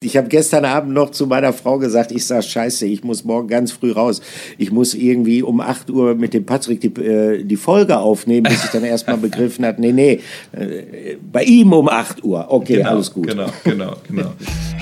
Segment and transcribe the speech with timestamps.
[0.00, 3.48] Ich habe gestern Abend noch zu meiner Frau gesagt, ich sage, scheiße, ich muss morgen
[3.48, 4.20] ganz früh raus.
[4.56, 8.62] Ich muss irgendwie um 8 Uhr mit dem Patrick die, äh, die Folge aufnehmen, bis
[8.62, 10.20] ich dann erstmal begriffen habe, nee, nee,
[10.52, 12.46] äh, bei ihm um 8 Uhr.
[12.48, 13.26] Okay, genau, alles gut.
[13.26, 14.34] Genau, genau, genau.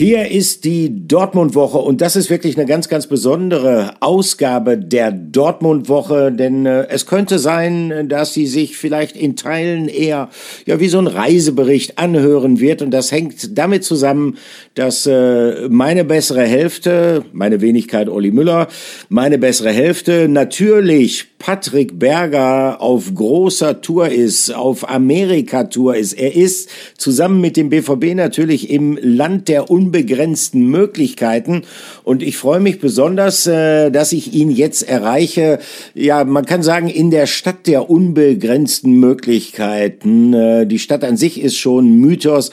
[0.00, 6.32] Hier ist die Dortmund-Woche und das ist wirklich eine ganz, ganz besondere Ausgabe der Dortmund-Woche,
[6.32, 10.30] denn äh, es könnte sein, dass sie sich vielleicht in Teilen eher
[10.64, 14.38] ja wie so ein Reisebericht anhören wird und das hängt damit zusammen,
[14.74, 18.68] dass äh, meine bessere Hälfte, meine Wenigkeit Olli Müller,
[19.10, 26.12] meine bessere Hälfte natürlich Patrick Berger auf großer Tour ist, auf Amerika-Tour ist.
[26.12, 31.62] Er ist zusammen mit dem BVB natürlich im Land der Un unbegrenzten Möglichkeiten.
[32.04, 35.58] Und ich freue mich besonders, äh, dass ich ihn jetzt erreiche.
[35.94, 40.32] Ja, man kann sagen, in der Stadt der unbegrenzten Möglichkeiten.
[40.32, 42.52] Äh, die Stadt an sich ist schon Mythos.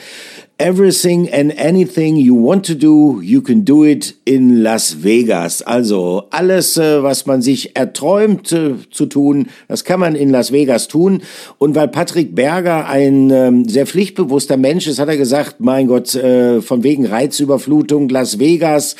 [0.59, 5.61] Everything and anything you want to do, you can do it in Las Vegas.
[5.61, 10.51] Also alles, äh, was man sich erträumt äh, zu tun, das kann man in Las
[10.51, 11.21] Vegas tun.
[11.59, 16.15] Und weil Patrick Berger ein ähm, sehr pflichtbewusster Mensch ist, hat er gesagt, mein Gott,
[16.15, 18.95] äh, von wegen Reizüberflutung, Las Vegas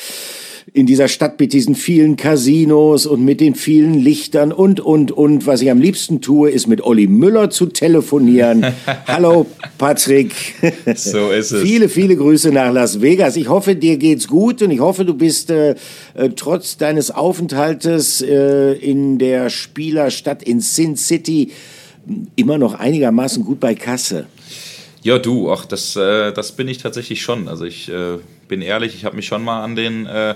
[0.72, 5.46] in dieser Stadt mit diesen vielen Casinos und mit den vielen Lichtern und, und, und.
[5.46, 8.66] Was ich am liebsten tue, ist mit Olli Müller zu telefonieren.
[9.06, 9.46] Hallo,
[9.78, 10.32] Patrick.
[10.94, 11.62] So ist es.
[11.62, 13.36] viele, viele Grüße nach Las Vegas.
[13.36, 15.74] Ich hoffe, dir geht's gut und ich hoffe, du bist äh,
[16.14, 21.50] äh trotz deines Aufenthaltes äh, in der Spielerstadt in Sin City
[22.36, 24.26] immer noch einigermaßen gut bei Kasse.
[25.02, 27.48] Ja, du, ach, das, äh, das bin ich tatsächlich schon.
[27.48, 28.18] Also ich äh,
[28.48, 30.34] bin ehrlich, ich habe mich schon mal an den äh,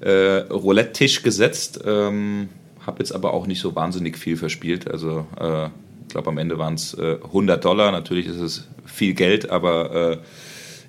[0.00, 2.48] äh, Roulette-Tisch gesetzt, ähm,
[2.84, 4.90] habe jetzt aber auch nicht so wahnsinnig viel verspielt.
[4.90, 7.90] Also äh, ich glaube, am Ende waren es 100 Dollar.
[7.90, 10.18] Natürlich ist es viel Geld, aber äh,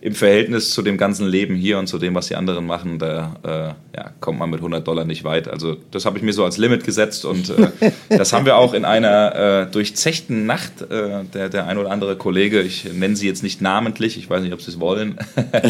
[0.05, 3.37] im Verhältnis zu dem ganzen Leben hier und zu dem, was die anderen machen, da
[3.43, 5.47] äh, ja, kommt man mit 100 Dollar nicht weit.
[5.47, 8.75] Also das habe ich mir so als Limit gesetzt und äh, das haben wir auch
[8.75, 13.25] in einer äh, durchzechten Nacht, äh, der, der ein oder andere Kollege, ich nenne sie
[13.25, 15.17] jetzt nicht namentlich, ich weiß nicht, ob sie es wollen,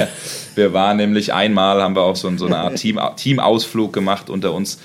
[0.56, 4.54] wir waren nämlich einmal, haben wir auch so, so eine Art Team, Teamausflug gemacht unter
[4.54, 4.80] uns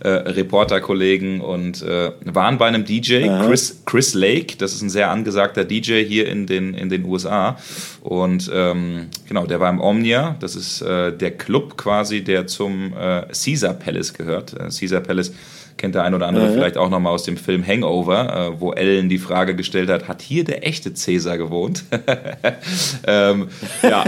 [0.00, 5.10] äh, Reporterkollegen und äh, waren bei einem DJ, Chris, Chris Lake, das ist ein sehr
[5.10, 7.56] angesagter DJ hier in den, in den USA.
[8.02, 12.92] Und ähm, genau, der war im Omnia, das ist äh, der Club quasi, der zum
[12.92, 14.52] äh, Caesar Palace gehört.
[14.54, 15.32] Äh, Caesar Palace
[15.76, 16.52] kennt der ein oder andere ja.
[16.52, 20.22] vielleicht auch nochmal aus dem Film Hangover, äh, wo Ellen die Frage gestellt hat, hat
[20.22, 21.84] hier der echte Cäsar gewohnt?
[23.06, 23.48] ähm,
[23.82, 24.04] ja,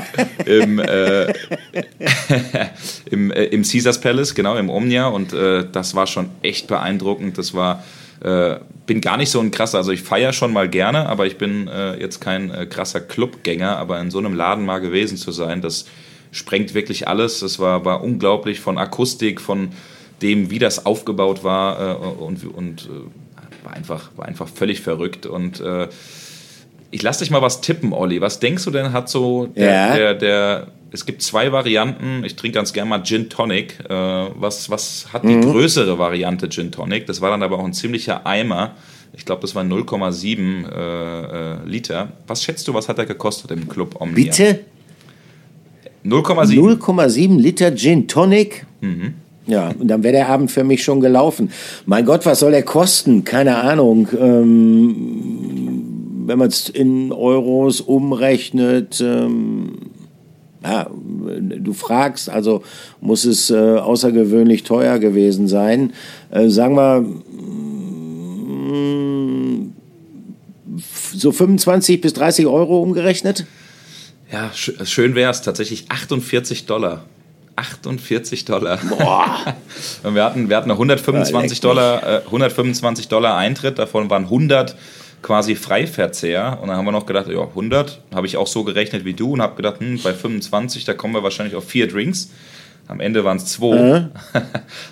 [0.46, 1.26] im, äh,
[3.10, 7.38] im, äh, im Caesars Palace, genau, im Omnia und äh, das war schon echt beeindruckend.
[7.38, 7.84] Das war
[8.20, 8.56] äh,
[8.86, 11.68] bin gar nicht so ein krasser, also ich feiere schon mal gerne, aber ich bin
[11.68, 15.84] äh, jetzt kein krasser Clubgänger, aber in so einem Laden mal gewesen zu sein, das
[16.32, 17.40] sprengt wirklich alles.
[17.40, 19.70] Das war, war unglaublich von Akustik, von
[20.22, 25.26] dem, wie das aufgebaut war äh, und, und äh, war, einfach, war einfach völlig verrückt.
[25.26, 25.88] Und äh,
[26.90, 28.20] ich lass dich mal was tippen, Olli.
[28.20, 29.94] Was denkst du denn, hat so der, ja.
[29.94, 32.24] der, der, es gibt zwei Varianten.
[32.24, 33.78] Ich trinke ganz gerne mal Gin Tonic.
[33.88, 35.42] Äh, was, was hat die mhm.
[35.42, 37.06] größere Variante Gin Tonic?
[37.06, 38.74] Das war dann aber auch ein ziemlicher Eimer.
[39.12, 42.12] Ich glaube, das war 0,7 äh, äh, Liter.
[42.26, 44.30] Was schätzt du, was hat er gekostet im Club Omnia?
[44.30, 44.60] Bitte?
[46.04, 46.78] 0,7.
[46.78, 48.66] 0,7 Liter Gin Tonic?
[48.80, 49.14] Mhm.
[49.48, 51.50] Ja, und dann wäre der Abend für mich schon gelaufen.
[51.86, 53.24] Mein Gott, was soll er kosten?
[53.24, 54.06] Keine Ahnung.
[54.18, 54.94] Ähm,
[56.26, 59.78] wenn man es in Euros umrechnet, ähm,
[60.62, 62.62] ja, du fragst, also
[63.00, 65.94] muss es äh, außergewöhnlich teuer gewesen sein.
[66.30, 69.72] Äh, sagen wir mm,
[71.14, 73.46] so 25 bis 30 Euro umgerechnet?
[74.30, 77.06] Ja, schön wäre es tatsächlich 48 Dollar.
[77.58, 78.78] 48 Dollar.
[78.88, 79.56] Boah.
[80.04, 84.76] Und wir hatten, wir hatten 125 Dollar, äh, 125 Dollar Eintritt, davon waren 100
[85.22, 86.58] quasi Freiverzehr.
[86.62, 89.32] Und dann haben wir noch gedacht, ja, 100, habe ich auch so gerechnet wie du
[89.32, 92.30] und habe gedacht, hm, bei 25, da kommen wir wahrscheinlich auf vier Drinks.
[92.86, 94.02] Am Ende waren es zwei, äh.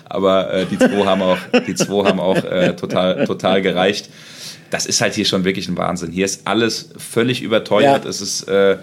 [0.05, 4.09] aber äh, die zwei haben auch, die zwei haben auch äh, total, total gereicht.
[4.69, 6.11] Das ist halt hier schon wirklich ein Wahnsinn.
[6.11, 8.03] Hier ist alles völlig überteuert.
[8.03, 8.09] Ja.
[8.09, 8.77] Es ist äh,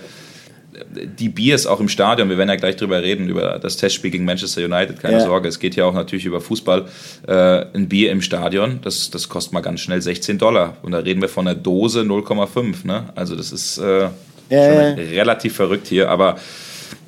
[1.18, 4.24] die Biers auch im Stadion, wir werden ja gleich drüber reden, über das Testspiel gegen
[4.24, 5.20] Manchester United, keine ja.
[5.20, 6.86] Sorge, es geht ja auch natürlich über Fußball.
[7.26, 7.32] Äh,
[7.74, 10.76] ein Bier im Stadion, das, das kostet mal ganz schnell 16 Dollar.
[10.82, 12.86] Und da reden wir von einer Dose 0,5.
[12.86, 13.04] Ne?
[13.14, 14.08] Also das ist äh,
[14.50, 16.10] ja, relativ verrückt hier.
[16.10, 16.36] Aber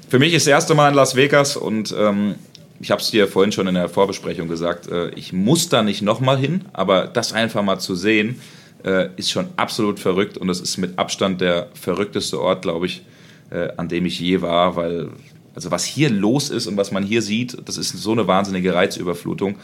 [0.08, 2.36] für mich ist das erste Mal in Las Vegas und ähm,
[2.80, 6.02] ich habe es dir vorhin schon in der Vorbesprechung gesagt, äh, ich muss da nicht
[6.02, 8.40] nochmal hin, aber das einfach mal zu sehen,
[8.84, 13.02] äh, ist schon absolut verrückt und das ist mit Abstand der verrückteste Ort, glaube ich,
[13.50, 15.10] äh, an dem ich je war, weil
[15.56, 18.74] also was hier los ist und was man hier sieht, das ist so eine wahnsinnige
[18.74, 19.56] Reizüberflutung.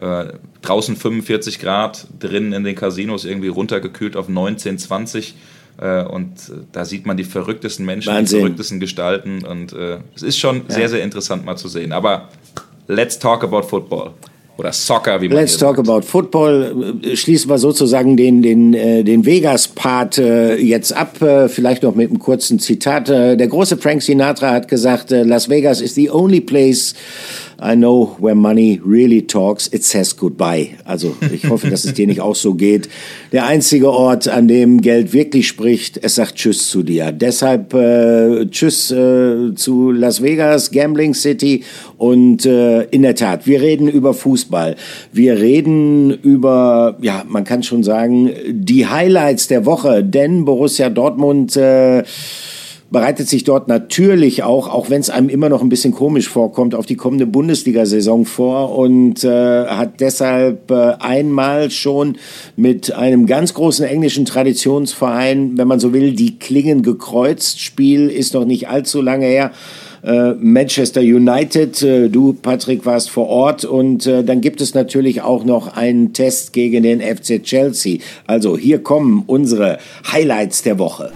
[0.00, 5.36] Äh, draußen 45 Grad, drinnen in den Casinos irgendwie runtergekühlt auf 19, 20.
[5.78, 8.38] Äh, und äh, da sieht man die verrücktesten Menschen, Wahnsinn.
[8.38, 9.44] die verrücktesten Gestalten.
[9.44, 10.74] Und äh, es ist schon ja.
[10.74, 11.92] sehr, sehr interessant mal zu sehen.
[11.92, 12.28] Aber
[12.88, 14.14] let's talk about football.
[14.58, 15.88] Oder Soccer, wie man Let's talk sagt.
[15.88, 16.94] about football.
[17.14, 21.20] Schließen wir sozusagen den, den, äh, den Vegas-Part äh, jetzt ab.
[21.20, 23.08] Äh, vielleicht noch mit einem kurzen Zitat.
[23.08, 26.94] Der große Frank Sinatra hat gesagt, Las Vegas is the only place
[27.58, 30.76] I know where money really talks, it says goodbye.
[30.84, 32.88] Also ich hoffe, dass es dir nicht auch so geht.
[33.32, 37.12] Der einzige Ort, an dem Geld wirklich spricht, es sagt Tschüss zu dir.
[37.12, 41.64] Deshalb äh, Tschüss äh, zu Las Vegas, Gambling City
[41.96, 44.76] und äh, in der Tat, wir reden über Fußball.
[45.12, 51.56] Wir reden über, ja, man kann schon sagen, die Highlights der Woche, denn Borussia Dortmund
[51.56, 52.04] äh,
[52.90, 56.74] bereitet sich dort natürlich auch, auch wenn es einem immer noch ein bisschen komisch vorkommt,
[56.74, 62.16] auf die kommende Bundesliga-Saison vor und äh, hat deshalb äh, einmal schon
[62.56, 67.60] mit einem ganz großen englischen Traditionsverein, wenn man so will, die Klingen gekreuzt.
[67.60, 69.50] Spiel ist noch nicht allzu lange her.
[70.04, 75.22] Äh, Manchester United, äh, du Patrick warst vor Ort und äh, dann gibt es natürlich
[75.22, 77.98] auch noch einen Test gegen den FC Chelsea.
[78.24, 79.78] Also hier kommen unsere
[80.12, 81.10] Highlights der Woche.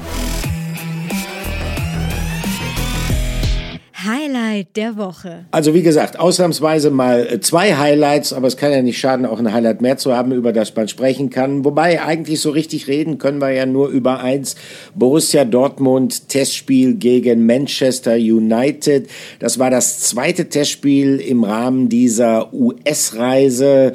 [4.50, 5.44] Highlight der Woche.
[5.50, 9.38] Also wie gesagt, ausnahmsweise mal äh, zwei Highlights, aber es kann ja nicht schaden, auch
[9.38, 11.64] ein Highlight mehr zu haben, über das man sprechen kann.
[11.64, 14.56] Wobei eigentlich so richtig reden können wir ja nur über eins.
[14.94, 19.08] Borussia Dortmund Testspiel gegen Manchester United.
[19.38, 23.92] Das war das zweite Testspiel im Rahmen dieser US-Reise.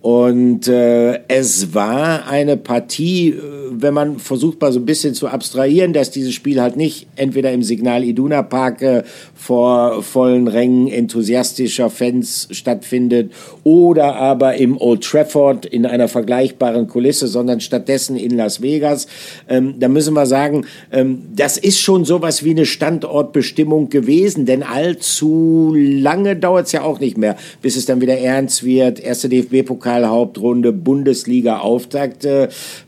[0.00, 5.26] Und äh, es war eine Partie, äh, wenn man versucht mal so ein bisschen zu
[5.26, 9.02] abstrahieren, dass dieses Spiel halt nicht entweder im Signal Iduna Park äh,
[9.34, 13.32] vor vollen Rängen enthusiastischer Fans stattfindet
[13.64, 19.08] oder aber im Old Trafford in einer vergleichbaren Kulisse, sondern stattdessen in Las Vegas.
[19.48, 24.62] Ähm, da müssen wir sagen, ähm, das ist schon sowas wie eine Standortbestimmung gewesen, denn
[24.62, 29.00] allzu lange dauert es ja auch nicht mehr, bis es dann wieder ernst wird.
[29.00, 32.26] Erste DFB-Pokal Pokalhauptrunde, Bundesliga-Auftakt.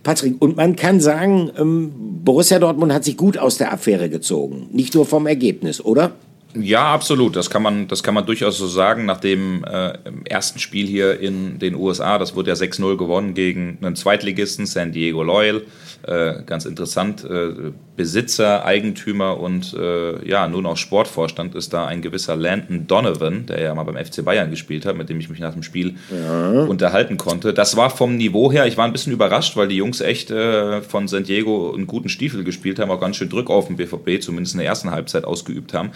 [0.02, 1.92] Patrick, und man kann sagen, ähm,
[2.22, 4.68] Borussia Dortmund hat sich gut aus der Affäre gezogen.
[4.72, 6.12] Nicht nur vom Ergebnis, oder?
[6.54, 7.36] Ja, absolut.
[7.36, 9.06] Das kann man, das kann man durchaus so sagen.
[9.06, 9.92] Nach dem äh,
[10.24, 14.92] ersten Spiel hier in den USA, das wurde ja 6-0 gewonnen gegen einen Zweitligisten, San
[14.92, 15.62] Diego Loyal.
[16.02, 17.24] Äh, ganz interessant.
[17.24, 23.44] Äh, Besitzer, Eigentümer und äh, ja, nun auch Sportvorstand ist da ein gewisser Landon Donovan,
[23.44, 25.96] der ja mal beim FC Bayern gespielt hat, mit dem ich mich nach dem Spiel
[26.10, 26.62] ja.
[26.62, 27.52] unterhalten konnte.
[27.52, 30.80] Das war vom Niveau her, ich war ein bisschen überrascht, weil die Jungs echt äh,
[30.80, 34.22] von San Diego einen guten Stiefel gespielt haben, auch ganz schön Druck auf den BVB,
[34.22, 35.90] zumindest in der ersten Halbzeit ausgeübt haben.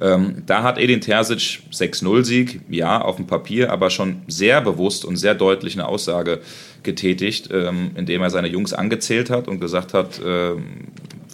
[0.00, 5.16] Ähm, da hat Edin Terzic 6-0-Sieg, ja, auf dem Papier, aber schon sehr bewusst und
[5.16, 6.40] sehr deutlich eine Aussage
[6.82, 10.56] getätigt, ähm, indem er seine Jungs angezählt hat und gesagt hat, äh,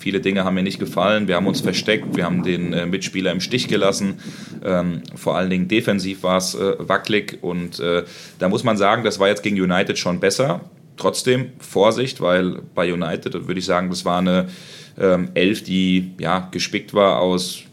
[0.07, 1.27] Viele Dinge haben mir nicht gefallen.
[1.27, 4.21] Wir haben uns versteckt, wir haben den äh, Mitspieler im Stich gelassen.
[4.65, 8.05] Ähm, vor allen Dingen defensiv war es äh, wackelig und äh,
[8.39, 10.61] da muss man sagen, das war jetzt gegen United schon besser.
[10.97, 14.49] Trotzdem Vorsicht, weil bei United würde ich sagen, das war eine
[14.97, 17.65] ähm, Elf, die ja gespickt war aus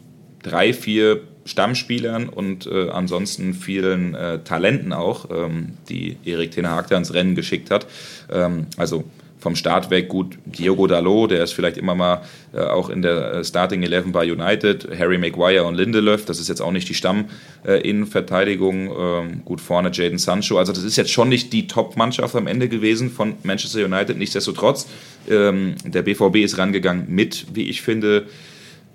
[0.44, 6.90] drei, vier Stammspielern und äh, ansonsten vielen äh, Talenten auch, ähm, die Erik Ten Hag
[6.90, 7.86] ins Rennen geschickt hat.
[8.32, 9.04] Ähm, also
[9.44, 12.22] vom Start weg gut Diogo Dalot, der ist vielleicht immer mal
[12.54, 16.48] äh, auch in der äh, Starting Eleven bei United, Harry Maguire und Lindelöf, das ist
[16.48, 21.12] jetzt auch nicht die Stamm-Innenverteidigung, äh, ähm, gut vorne Jaden Sancho, also das ist jetzt
[21.12, 24.88] schon nicht die Top-Mannschaft am Ende gewesen von Manchester United, nichtsdestotrotz,
[25.28, 28.24] ähm, der BVB ist rangegangen mit, wie ich finde,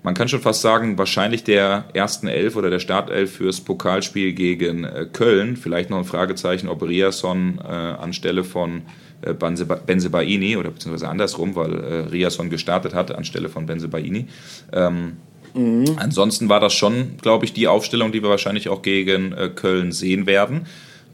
[0.02, 4.84] man kann schon fast sagen, wahrscheinlich der ersten Elf oder der Startelf fürs Pokalspiel gegen
[4.84, 5.56] äh, Köln.
[5.56, 8.82] Vielleicht noch ein Fragezeichen, ob Riasson äh, anstelle von
[9.22, 14.26] äh, Benzebaini oder beziehungsweise andersrum, weil äh, Riasson gestartet hat anstelle von Benzebaini.
[14.72, 15.18] Ähm,
[15.52, 15.84] mhm.
[15.96, 19.92] Ansonsten war das schon, glaube ich, die Aufstellung, die wir wahrscheinlich auch gegen äh, Köln
[19.92, 20.66] sehen werden.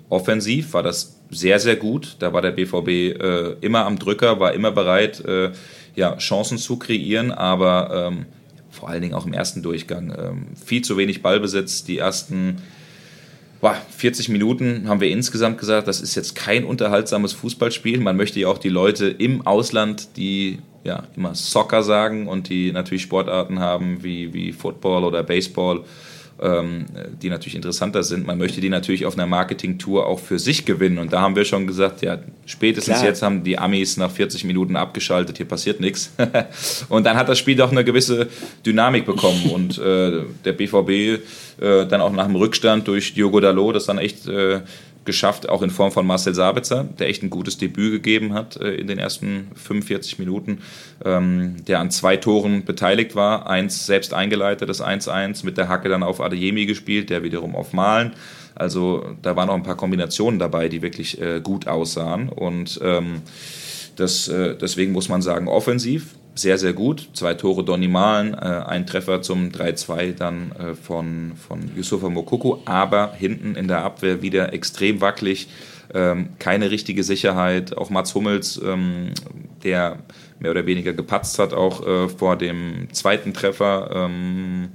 [0.09, 2.17] Offensiv war das sehr, sehr gut.
[2.21, 5.51] Da war der BVB äh, immer am Drücker, war immer bereit, äh,
[5.97, 8.27] ja, Chancen zu kreieren, aber ähm,
[8.77, 10.15] vor allen Dingen auch im ersten Durchgang.
[10.17, 12.57] Ähm, viel zu wenig Ballbesitz, die ersten
[13.61, 18.01] boah, 40 Minuten haben wir insgesamt gesagt, das ist jetzt kein unterhaltsames Fußballspiel.
[18.01, 22.73] Man möchte ja auch die Leute im Ausland, die ja immer Soccer sagen und die
[22.73, 25.83] natürlich Sportarten haben wie, wie Football oder Baseball
[26.39, 28.27] die natürlich interessanter sind.
[28.27, 30.99] Man möchte die natürlich auf einer Marketing-Tour auch für sich gewinnen.
[30.99, 33.07] Und da haben wir schon gesagt, ja, spätestens Klar.
[33.07, 36.13] jetzt haben die Amis nach 40 Minuten abgeschaltet, hier passiert nichts.
[36.91, 38.29] und dann hat das Spiel doch eine gewisse
[38.67, 39.51] Dynamik bekommen.
[39.53, 43.99] Und äh, der BVB äh, dann auch nach dem Rückstand durch Diogo Dalot, das dann
[43.99, 44.61] echt äh,
[45.07, 48.75] geschafft, auch in Form von Marcel Sabitzer, der echt ein gutes Debüt gegeben hat äh,
[48.75, 50.59] in den ersten 45 Minuten,
[51.05, 53.49] ähm, der an zwei Toren beteiligt war.
[53.49, 57.73] Eins selbst eingeleitet, das 1-1, mit der Hacke dann auf Adeyemi gespielt, der wiederum auf
[57.73, 58.13] Malen.
[58.55, 62.29] Also da waren noch ein paar Kombinationen dabei, die wirklich äh, gut aussahen.
[62.29, 63.23] Und ähm,
[63.97, 67.09] das, äh, deswegen muss man sagen, offensiv sehr, sehr gut.
[67.15, 72.63] Zwei Tore Donny Malen, äh, ein Treffer zum 3-2 dann äh, von, von Yusufa Mokoko,
[72.65, 75.49] aber hinten in der Abwehr wieder extrem wackelig,
[75.95, 77.77] ähm, keine richtige Sicherheit.
[77.77, 79.13] Auch Mats Hummels, ähm,
[79.65, 79.99] der
[80.39, 83.91] mehr oder weniger gepatzt hat, auch äh, vor dem zweiten Treffer.
[83.95, 84.69] Ähm,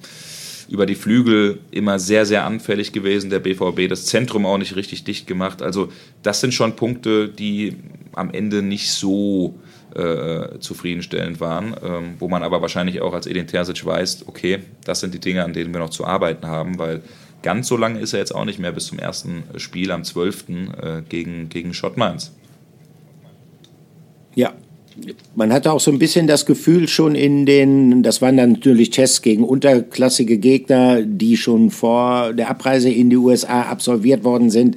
[0.72, 5.04] über die Flügel immer sehr, sehr anfällig gewesen, der BVB, das Zentrum auch nicht richtig
[5.04, 5.62] dicht gemacht.
[5.62, 5.92] Also
[6.24, 7.76] das sind schon Punkte, die
[8.14, 9.60] am Ende nicht so
[9.96, 15.00] äh, zufriedenstellend waren, ähm, wo man aber wahrscheinlich auch als Edin Terzic weiß, okay, das
[15.00, 17.02] sind die Dinge, an denen wir noch zu arbeiten haben, weil
[17.44, 20.50] ganz so lange ist er jetzt auch nicht mehr bis zum ersten Spiel am 12.
[20.50, 22.34] Äh, gegen, gegen Schott Mainz.
[24.36, 24.54] Ja,
[25.36, 28.90] man hatte auch so ein bisschen das Gefühl schon in den, das waren dann natürlich
[28.90, 34.76] Tests gegen unterklassige Gegner, die schon vor der Abreise in die USA absolviert worden sind,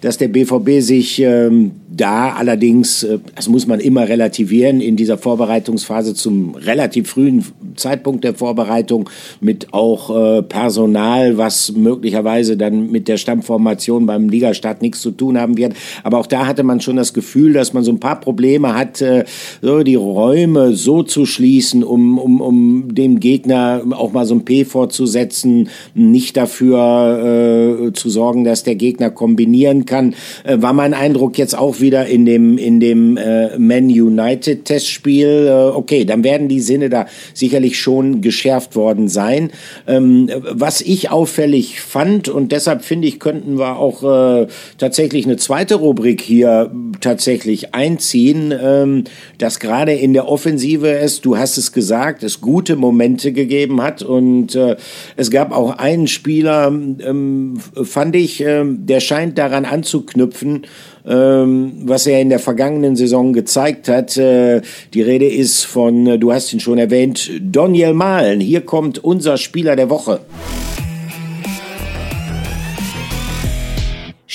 [0.00, 5.18] dass der BVB sich ähm, da allerdings, äh, das muss man immer relativieren, in dieser
[5.18, 7.44] Vorbereitungsphase zum relativ frühen
[7.76, 9.08] Zeitpunkt der Vorbereitung
[9.40, 15.38] mit auch äh, Personal, was möglicherweise dann mit der Stammformation beim Ligastart nichts zu tun
[15.38, 15.74] haben wird.
[16.02, 19.00] Aber auch da hatte man schon das Gefühl, dass man so ein paar Probleme hat,
[19.00, 19.24] äh,
[19.60, 24.64] die Räume so zu schließen, um, um, um dem Gegner auch mal so ein P
[24.64, 30.14] vorzusetzen, nicht dafür äh, zu sorgen, dass der Gegner kombinieren kann.
[30.44, 35.46] Äh, war mein Eindruck jetzt auch wieder in dem, in dem äh, Man United Testspiel.
[35.48, 39.50] Äh, okay, dann werden die Sinne da sicherlich schon geschärft worden sein.
[39.86, 44.46] Ähm, was ich auffällig fand und deshalb finde ich, könnten wir auch äh,
[44.78, 49.04] tatsächlich eine zweite Rubrik hier tatsächlich einziehen, ähm,
[49.42, 54.00] dass gerade in der Offensive es, du hast es gesagt, es gute Momente gegeben hat
[54.00, 54.76] und äh,
[55.16, 60.62] es gab auch einen Spieler, ähm, fand ich, äh, der scheint daran anzuknüpfen,
[61.04, 64.16] ähm, was er in der vergangenen Saison gezeigt hat.
[64.16, 64.62] Äh,
[64.94, 68.38] die Rede ist von, äh, du hast ihn schon erwähnt, Daniel Mahlen.
[68.38, 70.20] Hier kommt unser Spieler der Woche.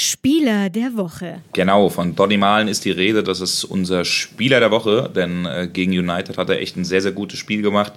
[0.08, 1.42] Spieler der Woche.
[1.52, 3.24] Genau, von Donny Malen ist die Rede.
[3.24, 7.02] Das ist unser Spieler der Woche, denn äh, gegen United hat er echt ein sehr,
[7.02, 7.92] sehr gutes Spiel gemacht.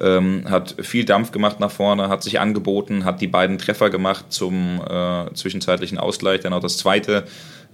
[0.00, 4.26] Ähm, hat viel Dampf gemacht nach vorne, hat sich angeboten, hat die beiden Treffer gemacht
[4.30, 7.24] zum äh, zwischenzeitlichen Ausgleich, dann auch das zweite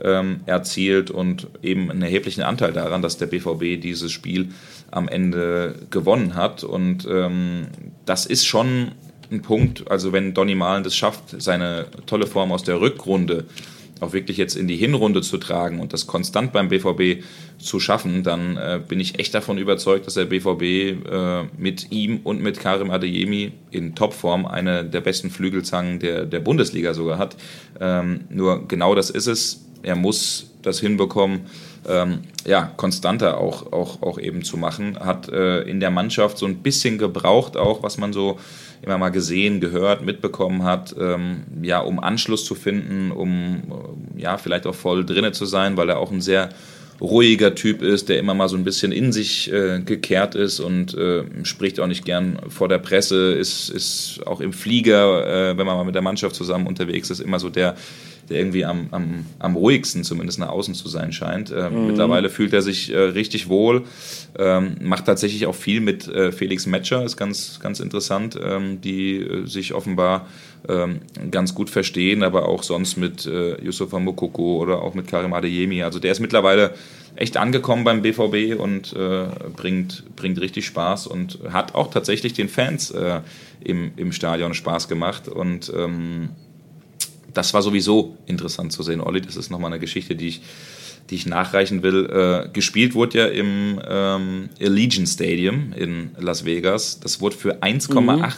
[0.03, 4.49] ähm, erzielt und eben einen erheblichen Anteil daran, dass der BVB dieses Spiel
[4.91, 6.65] am Ende gewonnen hat.
[6.65, 7.69] Und ähm,
[8.05, 8.93] das ist schon
[9.31, 13.45] ein Punkt, also wenn Donny Malen das schafft, seine tolle Form aus der Rückrunde
[14.01, 17.23] auch wirklich jetzt in die Hinrunde zu tragen und das konstant beim BVB
[17.59, 22.21] zu schaffen, dann äh, bin ich echt davon überzeugt, dass der BVB äh, mit ihm
[22.25, 27.37] und mit Karim Adeyemi in Topform eine der besten Flügelzangen der, der Bundesliga sogar hat.
[27.81, 29.63] Ähm, nur genau das ist es.
[29.83, 31.43] Er muss das hinbekommen,
[31.89, 34.99] ähm, ja, konstanter auch, auch, auch eben zu machen.
[34.99, 38.39] Hat äh, in der Mannschaft so ein bisschen gebraucht, auch was man so
[38.83, 43.63] immer mal gesehen, gehört, mitbekommen hat, ähm, ja, um Anschluss zu finden, um
[44.17, 46.51] äh, ja, vielleicht auch voll drinne zu sein, weil er auch ein sehr
[47.01, 50.95] ruhiger Typ ist, der immer mal so ein bisschen in sich äh, gekehrt ist und
[50.95, 55.67] äh, spricht auch nicht gern vor der Presse, ist, ist auch im Flieger, äh, wenn
[55.67, 57.77] man mal mit der Mannschaft zusammen unterwegs ist, immer so der,
[58.29, 61.51] der irgendwie am, am, am ruhigsten zumindest nach außen zu sein scheint.
[61.51, 61.87] Äh, mhm.
[61.89, 63.85] Mittlerweile fühlt er sich äh, richtig wohl,
[64.39, 69.17] ähm, macht tatsächlich auch viel mit äh, Felix Metscher, ist ganz, ganz interessant, ähm, die
[69.17, 70.27] äh, sich offenbar
[70.69, 75.33] ähm, ganz gut verstehen, aber auch sonst mit äh, Yusufa Mokoko oder auch mit Karim
[75.33, 75.83] Adeyemi.
[75.83, 76.75] Also der ist mittlerweile
[77.15, 82.49] echt angekommen beim BVB und äh, bringt, bringt richtig Spaß und hat auch tatsächlich den
[82.49, 83.21] Fans äh,
[83.61, 86.31] im, im Stadion Spaß gemacht und ähm,
[87.37, 89.01] das war sowieso interessant zu sehen.
[89.01, 90.41] Olli, das ist nochmal eine Geschichte, die ich,
[91.11, 92.07] die ich nachreichen will.
[92.07, 96.99] Äh, gespielt wurde ja im ähm, Allegiant Stadium in Las Vegas.
[96.99, 97.93] Das wurde für 1,8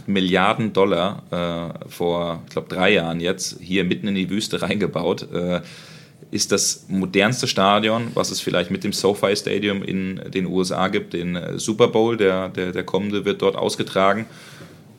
[0.07, 0.13] mhm.
[0.13, 5.31] Milliarden Dollar äh, vor, ich glaube, drei Jahren jetzt hier mitten in die Wüste reingebaut.
[5.33, 5.61] Äh,
[6.31, 11.15] ist das modernste Stadion, was es vielleicht mit dem SoFi Stadium in den USA gibt.
[11.15, 14.27] Den äh, Super Bowl, der, der, der kommende, wird dort ausgetragen.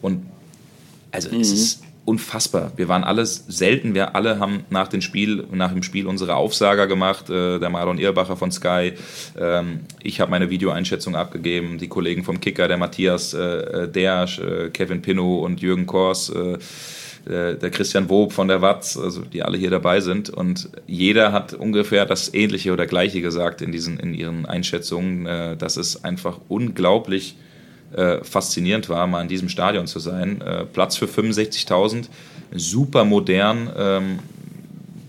[0.02, 0.26] Und
[1.12, 1.42] also mhm.
[1.42, 2.72] es ist unfassbar.
[2.76, 6.88] Wir waren alles selten, wir alle haben nach dem Spiel, nach dem Spiel unsere Aufsager
[6.88, 8.94] gemacht, äh, der Marlon Irbacher von Sky,
[9.40, 14.70] ähm, ich habe meine Videoeinschätzung abgegeben, die Kollegen vom Kicker, der Matthias äh, Dersch, äh,
[14.70, 16.58] Kevin Pinnow und Jürgen Kors, äh,
[17.28, 20.30] der Christian Wob von der Watz, also die alle hier dabei sind.
[20.30, 25.58] Und jeder hat ungefähr das Ähnliche oder Gleiche gesagt in, diesen, in ihren Einschätzungen, äh,
[25.58, 27.36] dass es einfach unglaublich
[27.96, 30.42] äh, faszinierend war, mal in diesem Stadion zu sein.
[30.42, 32.06] Äh, Platz für 65.000,
[32.54, 33.70] super modern.
[33.78, 34.20] Ähm,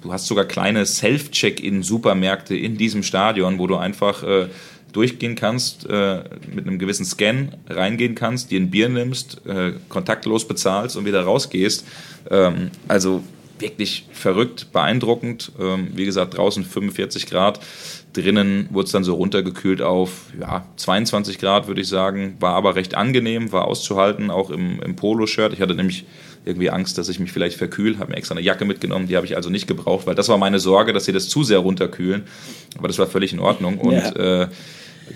[0.03, 4.47] du hast sogar kleine Self-Check-In-Supermärkte in diesem Stadion, wo du einfach äh,
[4.93, 6.23] durchgehen kannst, äh,
[6.53, 11.23] mit einem gewissen Scan reingehen kannst, dir ein Bier nimmst, äh, kontaktlos bezahlst und wieder
[11.23, 11.87] rausgehst.
[12.31, 13.23] Ähm, also
[13.61, 15.53] wirklich verrückt, beeindruckend.
[15.61, 17.61] Ähm, wie gesagt, draußen 45 Grad.
[18.13, 22.37] Drinnen wurde es dann so runtergekühlt auf ja, 22 Grad, würde ich sagen.
[22.41, 25.53] War aber recht angenehm, war auszuhalten, auch im, im Polo-Shirt.
[25.53, 26.07] Ich hatte nämlich
[26.45, 27.99] irgendwie Angst, dass ich mich vielleicht verkühle.
[27.99, 30.39] Habe mir extra eine Jacke mitgenommen, die habe ich also nicht gebraucht, weil das war
[30.39, 32.25] meine Sorge, dass sie das zu sehr runterkühlen.
[32.79, 33.79] Aber das war völlig in Ordnung.
[33.79, 34.43] Und ja.
[34.43, 34.49] äh,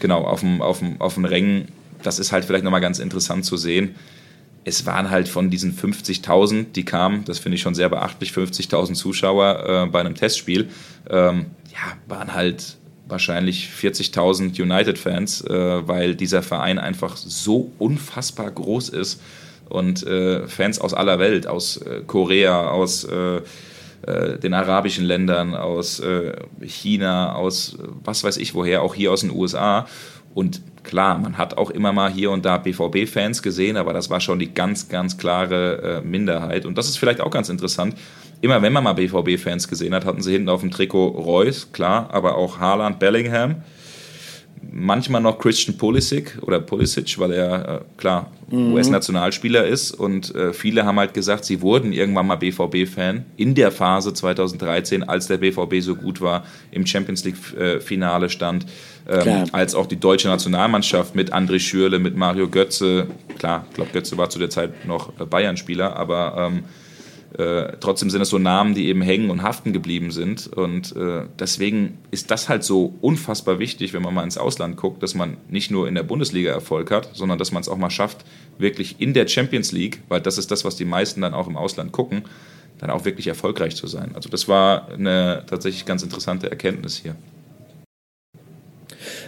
[0.00, 1.68] genau, auf dem, auf, dem, auf dem Rängen,
[2.02, 3.94] das ist halt vielleicht nochmal ganz interessant zu sehen.
[4.64, 8.94] Es waren halt von diesen 50.000, die kamen, das finde ich schon sehr beachtlich, 50.000
[8.94, 10.68] Zuschauer äh, bei einem Testspiel,
[11.11, 18.88] ähm, ja, waren halt wahrscheinlich 40.000 United-Fans, äh, weil dieser Verein einfach so unfassbar groß
[18.88, 19.21] ist
[19.68, 23.40] und äh, Fans aus aller Welt, aus äh, Korea, aus äh,
[24.06, 26.02] äh, den arabischen Ländern, aus
[26.61, 29.87] China, aus was weiß ich woher, auch hier aus den USA.
[30.34, 34.20] Und klar, man hat auch immer mal hier und da BVB-Fans gesehen, aber das war
[34.20, 36.66] schon die ganz, ganz klare Minderheit.
[36.66, 37.94] Und das ist vielleicht auch ganz interessant
[38.44, 42.10] immer wenn man mal BVB-Fans gesehen hat, hatten sie hinten auf dem Trikot Reus, klar,
[42.12, 43.62] aber auch Haaland, Bellingham.
[44.73, 48.75] Manchmal noch Christian Pulisic oder Pulisic, weil er äh, klar mhm.
[48.75, 49.92] US-Nationalspieler ist.
[49.92, 55.02] Und äh, viele haben halt gesagt, sie wurden irgendwann mal BVB-Fan in der Phase 2013,
[55.02, 58.66] als der BVB so gut war, im Champions League-Finale stand,
[59.09, 63.91] ähm, als auch die deutsche Nationalmannschaft mit André Schürle, mit Mario Götze, klar, ich glaube
[63.93, 66.65] Götze war zu der Zeit noch Bayern-Spieler, aber ähm,
[67.38, 70.47] äh, trotzdem sind es so Namen, die eben hängen und haften geblieben sind.
[70.47, 75.02] Und äh, deswegen ist das halt so unfassbar wichtig, wenn man mal ins Ausland guckt,
[75.02, 77.90] dass man nicht nur in der Bundesliga Erfolg hat, sondern dass man es auch mal
[77.90, 78.25] schafft,
[78.58, 81.56] wirklich in der Champions League, weil das ist das, was die meisten dann auch im
[81.56, 82.23] Ausland gucken,
[82.78, 84.12] dann auch wirklich erfolgreich zu sein.
[84.14, 87.16] Also das war eine tatsächlich ganz interessante Erkenntnis hier.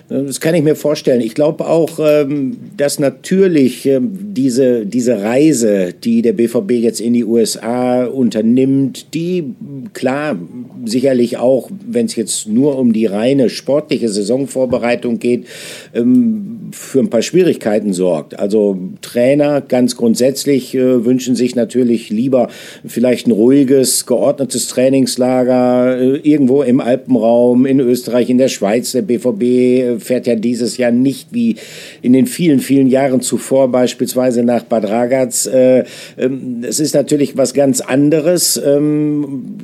[0.08, 1.20] Das kann ich mir vorstellen.
[1.20, 7.12] Ich glaube auch, ähm, dass natürlich ähm, diese, diese Reise, die der BVB jetzt in
[7.12, 9.54] die USA unternimmt, die
[9.94, 10.38] klar
[10.84, 15.46] sicherlich auch, wenn es jetzt nur um die reine sportliche Saisonvorbereitung geht,
[15.92, 18.38] ähm, für ein paar Schwierigkeiten sorgt.
[18.38, 22.48] Also Trainer ganz grundsätzlich äh, wünschen sich natürlich lieber
[22.86, 28.92] vielleicht ein ruhiges, geordnetes Trainingslager äh, irgendwo im Alpenraum, in Österreich, in der Schweiz.
[28.92, 31.56] Der BVB fährt ja dieses Jahr nicht wie
[32.02, 35.46] in den vielen, vielen Jahren zuvor beispielsweise nach Bad Ragaz.
[35.46, 35.84] Äh,
[36.18, 39.58] ähm, es ist natürlich was ganz anderes ähm,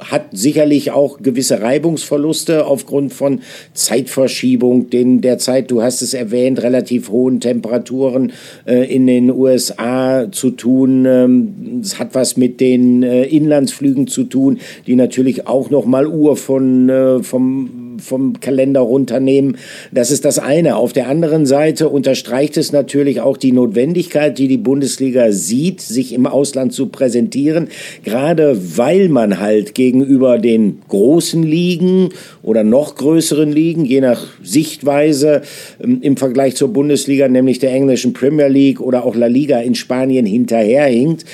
[0.00, 3.40] hat sicherlich auch gewisse Reibungsverluste aufgrund von
[3.74, 8.32] Zeitverschiebung, den derzeit, du hast es erwähnt, relativ hohen Temperaturen
[8.66, 11.06] äh, in den USA zu tun.
[11.06, 16.06] Ähm, es hat was mit den äh, Inlandsflügen zu tun, die natürlich auch noch mal
[16.06, 19.56] Uhr von, äh, vom vom Kalender runternehmen.
[19.92, 20.76] Das ist das eine.
[20.76, 26.12] Auf der anderen Seite unterstreicht es natürlich auch die Notwendigkeit, die die Bundesliga sieht, sich
[26.12, 27.68] im Ausland zu präsentieren,
[28.04, 32.10] gerade weil man halt gegenüber den großen Ligen
[32.42, 35.42] oder noch größeren Ligen, je nach Sichtweise
[35.82, 39.74] ähm, im Vergleich zur Bundesliga, nämlich der englischen Premier League oder auch La Liga in
[39.74, 41.24] Spanien hinterherhinkt.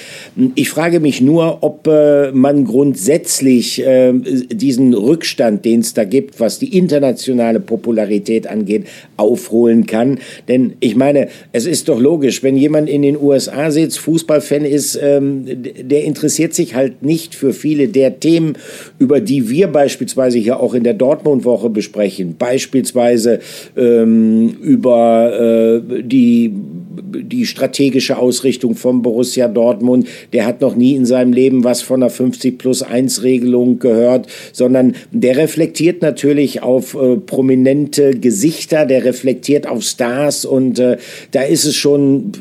[0.55, 6.40] Ich frage mich nur, ob äh, man grundsätzlich äh, diesen Rückstand, den es da gibt,
[6.40, 8.87] was was die internationale Popularität angeht,
[9.17, 10.19] aufholen kann.
[10.49, 14.99] Denn ich meine, es ist doch logisch, wenn jemand in den USA sitzt, Fußballfan ist,
[15.03, 18.59] ähm, der interessiert sich halt nicht für viele der Themen,
[18.99, 22.37] über die wir beispielsweise hier auch in der Dortmund-Woche besprechen.
[22.38, 23.41] Beispielsweise
[23.77, 26.53] ähm, über äh, die
[27.00, 30.07] die strategische Ausrichtung von Borussia Dortmund.
[30.33, 34.26] Der hat noch nie in seinem Leben was von einer 50 plus 1 Regelung gehört,
[34.52, 40.98] sondern der reflektiert natürlich auf äh, prominente Gesichter, der reflektiert auf Stars und äh,
[41.31, 42.33] da ist es schon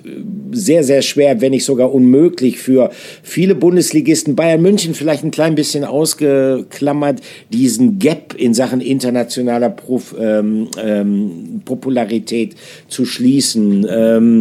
[0.51, 2.91] sehr, sehr schwer, wenn nicht sogar unmöglich für
[3.23, 10.15] viele Bundesligisten, Bayern München vielleicht ein klein bisschen ausgeklammert, diesen Gap in Sachen internationaler Prof,
[10.19, 12.55] ähm, ähm, Popularität
[12.87, 13.85] zu schließen.
[13.89, 14.40] Ähm,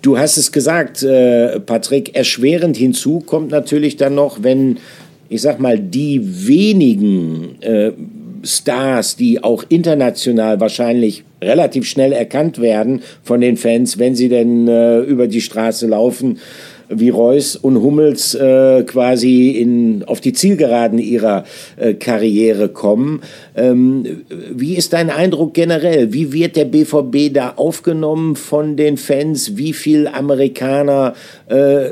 [0.00, 4.78] Du hast es gesagt, äh, Patrick, erschwerend hinzu kommt natürlich dann noch, wenn,
[5.28, 7.92] ich sag mal, die wenigen äh,
[8.44, 14.68] Stars, die auch international wahrscheinlich relativ schnell erkannt werden von den Fans, wenn sie denn
[14.68, 16.38] äh, über die Straße laufen,
[16.88, 21.44] wie Reus und Hummels äh, quasi in, auf die Zielgeraden ihrer
[21.76, 23.22] äh, Karriere kommen.
[23.56, 26.12] Ähm, wie ist dein Eindruck generell?
[26.12, 29.56] Wie wird der BVB da aufgenommen von den Fans?
[29.56, 31.14] Wie viele Amerikaner
[31.48, 31.90] äh,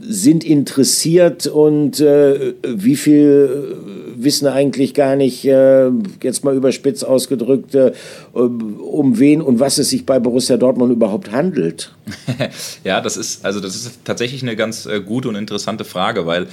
[0.00, 3.76] sind interessiert und äh, wie viel
[4.22, 5.90] wissen eigentlich gar nicht, äh,
[6.22, 7.92] jetzt mal überspitzt ausgedrückt, äh,
[8.32, 11.94] um wen und was es sich bei Borussia Dortmund überhaupt handelt.
[12.84, 16.46] ja, das ist, also das ist tatsächlich eine ganz äh, gute und interessante Frage, weil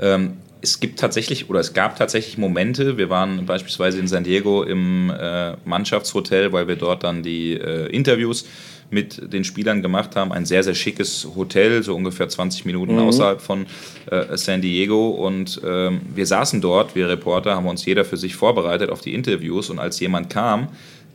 [0.00, 4.62] ähm, es gibt tatsächlich oder es gab tatsächlich Momente, wir waren beispielsweise in San Diego
[4.62, 8.44] im äh, Mannschaftshotel, weil wir dort dann die äh, Interviews
[8.90, 10.32] mit den Spielern gemacht haben.
[10.32, 13.00] Ein sehr, sehr schickes Hotel, so ungefähr 20 Minuten mhm.
[13.00, 13.66] außerhalb von
[14.10, 15.10] äh, San Diego.
[15.10, 19.14] Und ähm, wir saßen dort, wir Reporter, haben uns jeder für sich vorbereitet auf die
[19.14, 19.70] Interviews.
[19.70, 20.68] Und als jemand kam,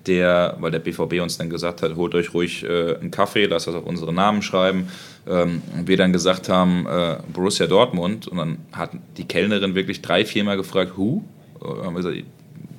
[0.07, 3.67] der, weil der BVB uns dann gesagt hat, holt euch ruhig äh, einen Kaffee, lasst
[3.67, 4.88] das auf unsere Namen schreiben.
[5.27, 8.27] Ähm, und wir dann gesagt haben, äh, Borussia Dortmund.
[8.27, 11.23] Und dann hat die Kellnerin wirklich drei, viermal gefragt, who?
[11.59, 12.23] Und haben wir gesagt,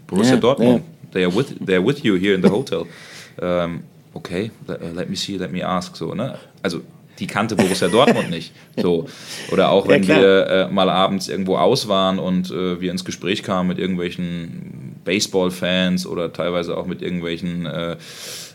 [0.06, 0.78] Borussia ja, Dortmund.
[0.78, 1.11] Ja.
[1.12, 2.87] They, are with, they are with you here in the hotel.
[3.42, 3.80] ähm,
[4.16, 6.38] okay, let, uh, let me see, let me ask, so, ne?
[6.62, 6.81] Also
[7.18, 8.52] die kannte Borussia Dortmund nicht.
[8.76, 9.07] So.
[9.50, 13.05] Oder auch wenn ja, wir äh, mal abends irgendwo aus waren und äh, wir ins
[13.05, 17.92] Gespräch kamen mit irgendwelchen Baseball-Fans oder teilweise auch mit irgendwelchen, äh,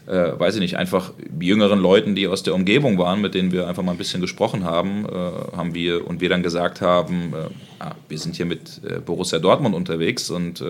[0.08, 3.68] äh, weiß ich nicht, einfach jüngeren Leuten, die aus der Umgebung waren, mit denen wir
[3.68, 7.84] einfach mal ein bisschen gesprochen haben, äh, haben wir und wir dann gesagt haben, äh,
[7.84, 10.64] ah, wir sind hier mit Borussia Dortmund unterwegs und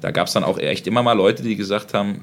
[0.00, 2.22] da gab es dann auch echt immer mal Leute, die gesagt haben,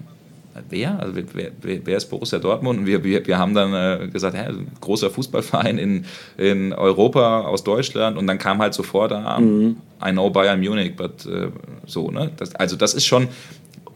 [0.69, 0.99] wer?
[0.99, 2.79] Also wer, wer, wer, ist Borussia Dortmund?
[2.79, 4.49] Und wir, wir, wir haben dann äh, gesagt, ja,
[4.81, 6.05] großer Fußballverein in,
[6.37, 8.17] in Europa, aus Deutschland.
[8.17, 9.77] Und dann kam halt sofort, ah, mhm.
[10.05, 11.47] I know Bayern Munich, but äh,
[11.85, 12.31] so, ne?
[12.37, 13.27] Das, also das ist schon,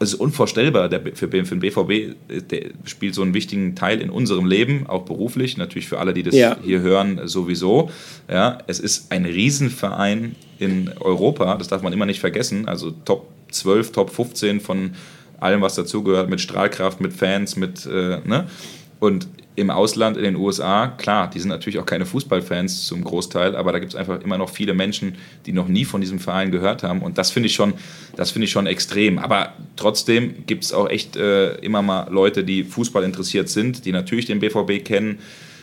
[0.02, 2.16] es ist unvorstellbar der, für, für den BVB,
[2.50, 6.22] der spielt so einen wichtigen Teil in unserem Leben, auch beruflich, natürlich für alle, die
[6.22, 6.56] das ja.
[6.62, 7.90] hier hören, sowieso.
[8.28, 13.28] Ja, es ist ein Riesenverein in Europa, das darf man immer nicht vergessen, also Top
[13.50, 14.92] 12, Top 15 von
[15.42, 18.48] allem, was dazugehört, mit Strahlkraft, mit Fans, mit, äh, ne?
[19.00, 23.54] Und im Ausland, in den USA, klar, die sind natürlich auch keine Fußballfans zum Großteil,
[23.54, 26.50] aber da gibt es einfach immer noch viele Menschen, die noch nie von diesem Verein
[26.50, 27.02] gehört haben.
[27.02, 27.74] Und das finde ich schon,
[28.16, 29.18] ich schon extrem.
[29.18, 33.92] Aber trotzdem gibt es auch echt äh, immer mal Leute, die Fußball interessiert sind, die
[33.92, 35.18] natürlich den BVB kennen.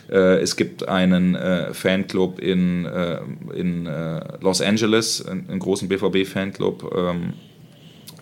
[0.08, 3.18] Äh, es gibt einen äh, Fanclub in, äh,
[3.56, 6.94] in äh, Los Angeles, einen, einen großen BVB-Fanclub.
[6.96, 7.32] Ähm,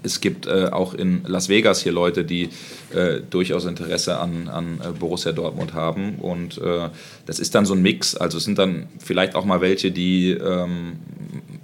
[0.02, 2.50] es gibt äh, auch in Las Vegas hier Leute, die
[2.94, 6.16] äh, durchaus Interesse an, an äh, Borussia Dortmund haben.
[6.16, 6.88] Und äh,
[7.26, 8.14] das ist dann so ein Mix.
[8.14, 10.98] Also es sind dann vielleicht auch mal welche, die ähm,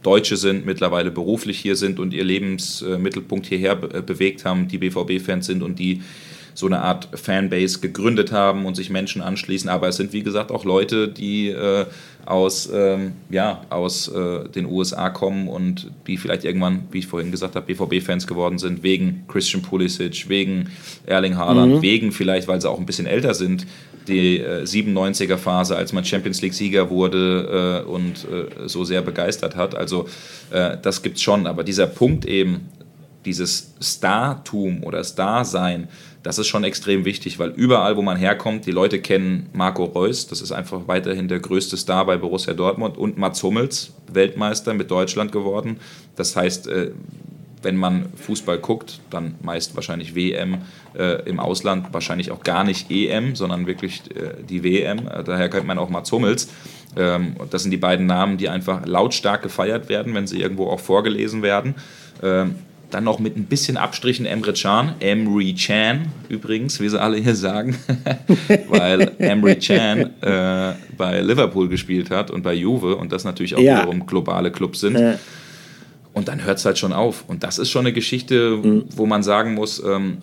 [0.02, 5.46] Deutsche sind, mittlerweile beruflich hier sind und ihr Lebensmittelpunkt hierher be bewegt haben, die BVB-Fans
[5.46, 6.02] sind und die
[6.54, 9.68] so eine Art Fanbase gegründet haben und sich Menschen anschließen.
[9.68, 11.86] Aber es sind, wie gesagt, auch Leute, die äh,
[12.24, 17.30] aus, ähm, ja, aus äh, den USA kommen und die vielleicht irgendwann, wie ich vorhin
[17.30, 20.70] gesagt habe, BVB-Fans geworden sind, wegen Christian Pulisic, wegen
[21.06, 21.82] Erling Haaland, mhm.
[21.82, 23.66] wegen vielleicht, weil sie auch ein bisschen älter sind,
[24.06, 29.74] die äh, 97er-Phase, als man Champions League-Sieger wurde äh, und äh, so sehr begeistert hat.
[29.74, 30.08] Also
[30.50, 31.46] äh, das gibt es schon.
[31.46, 32.68] Aber dieser Punkt eben,
[33.24, 35.88] dieses Startum oder Star-Sein,
[36.24, 40.26] das ist schon extrem wichtig, weil überall, wo man herkommt, die Leute kennen Marco Reus,
[40.26, 44.90] das ist einfach weiterhin der größte Star bei Borussia Dortmund und Mats Hummels, Weltmeister mit
[44.90, 45.78] Deutschland geworden.
[46.16, 46.92] Das heißt, äh,
[47.60, 50.62] wenn man Fußball guckt, dann meist wahrscheinlich WM
[50.96, 55.08] äh, im Ausland, wahrscheinlich auch gar nicht EM, sondern wirklich äh, die WM.
[55.24, 56.48] Daher kennt man auch Mats Hummels.
[56.96, 60.80] Ähm, das sind die beiden Namen, die einfach lautstark gefeiert werden, wenn sie irgendwo auch
[60.80, 61.74] vorgelesen werden.
[62.22, 62.56] Ähm,
[62.94, 67.34] dann noch mit ein bisschen Abstrichen Emre Can, Emre Chan übrigens, wie sie alle hier
[67.34, 67.76] sagen,
[68.68, 73.60] weil Emre Chan äh, bei Liverpool gespielt hat und bei Juve und das natürlich auch
[73.60, 73.80] ja.
[73.80, 74.96] wiederum globale Clubs sind.
[74.96, 75.18] Ja.
[76.12, 77.24] Und dann hört es halt schon auf.
[77.26, 78.84] Und das ist schon eine Geschichte, mhm.
[78.94, 80.18] wo man sagen muss, ähm,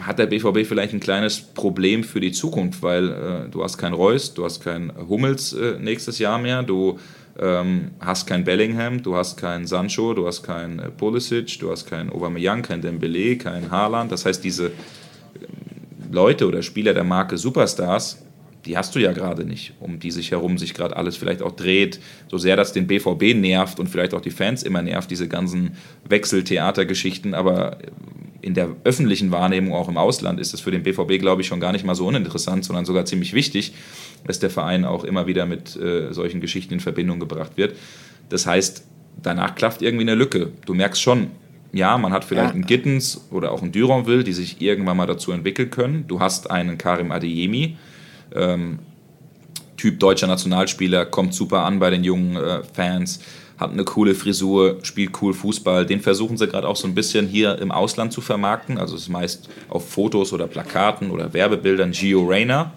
[0.00, 3.94] hat der BVB vielleicht ein kleines Problem für die Zukunft, weil äh, du hast keinen
[3.94, 7.00] Reus, du hast keinen Hummels äh, nächstes Jahr mehr, du
[7.38, 11.86] ähm, hast kein Bellingham, du hast keinen Sancho, du hast keinen äh, Pulisic, du hast
[11.86, 14.10] keinen Aubameyang, kein Dembele, keinen Haaland.
[14.12, 18.22] Das heißt, diese ähm, Leute oder Spieler der Marke Superstars,
[18.64, 21.52] die hast du ja gerade nicht, um die sich herum sich gerade alles vielleicht auch
[21.52, 22.00] dreht.
[22.28, 25.76] So sehr das den BVB nervt und vielleicht auch die Fans immer nervt, diese ganzen
[26.08, 27.78] Wechseltheatergeschichten, aber
[28.46, 31.58] in der öffentlichen Wahrnehmung, auch im Ausland, ist das für den BVB, glaube ich, schon
[31.58, 33.74] gar nicht mal so uninteressant, sondern sogar ziemlich wichtig,
[34.24, 37.74] dass der Verein auch immer wieder mit äh, solchen Geschichten in Verbindung gebracht wird.
[38.28, 38.84] Das heißt,
[39.20, 40.52] danach klafft irgendwie eine Lücke.
[40.64, 41.32] Du merkst schon,
[41.72, 42.54] ja, man hat vielleicht ja.
[42.54, 46.04] einen Gittens oder auch einen Duranville, die sich irgendwann mal dazu entwickeln können.
[46.06, 47.76] Du hast einen Karim Adeyemi,
[48.32, 48.78] ähm,
[49.76, 53.20] Typ deutscher Nationalspieler, kommt super an bei den jungen äh, Fans,
[53.58, 55.86] hat eine coole Frisur, spielt cool Fußball.
[55.86, 58.78] Den versuchen sie gerade auch so ein bisschen hier im Ausland zu vermarkten.
[58.78, 62.72] Also es ist meist auf Fotos oder Plakaten oder Werbebildern Gio Reyna,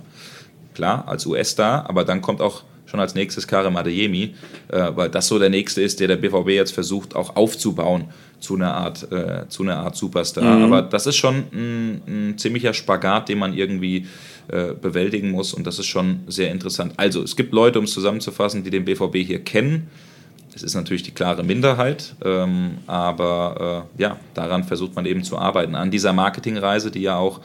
[0.73, 4.35] klar, als US-Star, aber dann kommt auch schon als nächstes Karim Adeyemi,
[4.69, 8.05] äh, weil das so der nächste ist, der der BVB jetzt versucht auch aufzubauen
[8.39, 10.57] zu einer Art, äh, zu einer Art Superstar.
[10.57, 10.63] Mhm.
[10.63, 14.07] Aber das ist schon ein, ein, ziemlicher Spagat, den man irgendwie
[14.47, 16.93] äh, bewältigen muss und das ist schon sehr interessant.
[16.97, 19.87] Also es gibt Leute, um es zusammenzufassen, die den BVB hier kennen.
[20.53, 25.38] Es ist natürlich die klare Minderheit, ähm, aber äh, ja, daran versucht man eben zu
[25.38, 25.75] arbeiten.
[25.75, 27.41] An dieser Marketingreise, die ja auch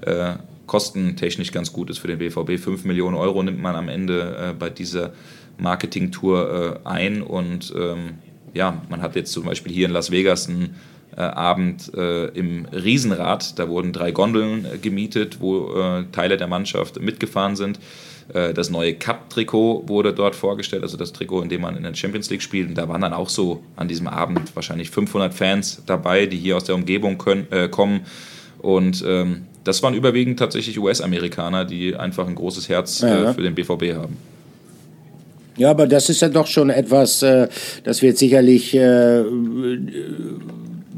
[0.00, 0.34] äh,
[0.66, 2.58] kostentechnisch ganz gut ist für den BVB.
[2.58, 5.12] 5 Millionen Euro nimmt man am Ende äh, bei dieser
[5.58, 8.14] Marketingtour äh, ein und ähm,
[8.52, 10.76] ja, man hat jetzt zum Beispiel hier in Las Vegas einen
[11.16, 17.56] äh, Abend äh, im Riesenrad, da wurden drei Gondeln gemietet, wo Teile der Mannschaft mitgefahren
[17.56, 17.78] sind.
[18.32, 22.28] Das neue Cup-Trikot wurde dort vorgestellt, also das Trikot, in dem man in der Champions
[22.28, 22.68] League spielt.
[22.68, 26.56] Und da waren dann auch so an diesem Abend wahrscheinlich 500 Fans dabei, die hier
[26.56, 28.00] aus der Umgebung können, kommen.
[28.58, 33.30] Und ähm, das waren überwiegend tatsächlich US-Amerikaner, die einfach ein großes Herz ja.
[33.30, 34.16] äh, für den BVB haben.
[35.56, 37.48] Ja, aber das ist ja doch schon etwas, äh,
[37.82, 39.22] das wird sicherlich äh,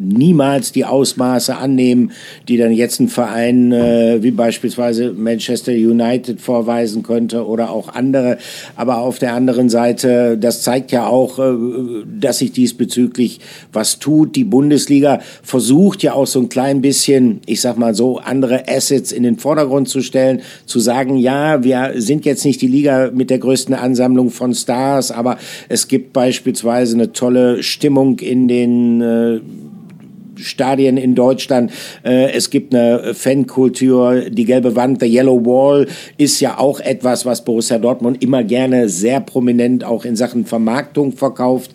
[0.01, 2.13] niemals die Ausmaße annehmen,
[2.49, 8.39] die dann jetzt ein Verein äh, wie beispielsweise Manchester United vorweisen könnte oder auch andere.
[8.77, 11.55] Aber auf der anderen Seite, das zeigt ja auch, äh,
[12.21, 13.41] dass sich diesbezüglich
[13.73, 14.37] was tut.
[14.37, 19.13] Die Bundesliga versucht ja auch so ein klein bisschen, ich sag mal so, andere Assets
[19.13, 23.31] in den Vordergrund zu stellen, zu sagen, ja, wir sind jetzt nicht die Liga mit
[23.31, 29.41] der größten Ansammlung von Stars, aber es gibt beispielsweise eine tolle Stimmung in den äh,
[30.39, 31.73] Stadien in Deutschland.
[32.05, 37.27] Äh, es gibt eine Fankultur, die gelbe Wand, the Yellow Wall ist ja auch etwas,
[37.27, 41.73] was Borussia Dortmund immer gerne sehr prominent auch in Sachen Vermarktung verkauft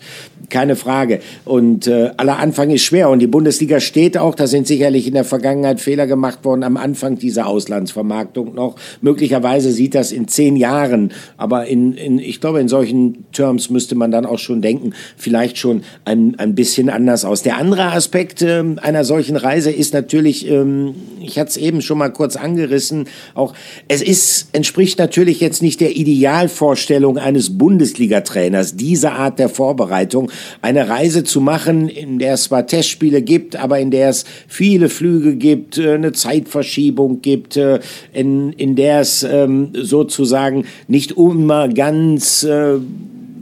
[0.50, 1.20] keine Frage.
[1.44, 3.10] Und äh, aller Anfang ist schwer.
[3.10, 6.76] Und die Bundesliga steht auch, da sind sicherlich in der Vergangenheit Fehler gemacht worden am
[6.76, 8.76] Anfang dieser Auslandsvermarktung noch.
[9.00, 13.94] Möglicherweise sieht das in zehn Jahren, aber in, in ich glaube, in solchen Terms müsste
[13.94, 17.42] man dann auch schon denken, vielleicht schon ein, ein bisschen anders aus.
[17.42, 21.98] Der andere Aspekt äh, einer solchen Reise ist natürlich, ähm, ich hatte es eben schon
[21.98, 23.54] mal kurz angerissen, auch
[23.88, 30.30] es ist, entspricht natürlich jetzt nicht der Idealvorstellung eines Bundesliga-Trainers, diese Art der Vorbereitung
[30.62, 34.88] eine Reise zu machen, in der es zwar Testspiele gibt, aber in der es viele
[34.88, 37.80] Flüge gibt, äh, eine Zeitverschiebung gibt, äh,
[38.12, 42.78] in, in der es ähm, sozusagen nicht immer ganz äh,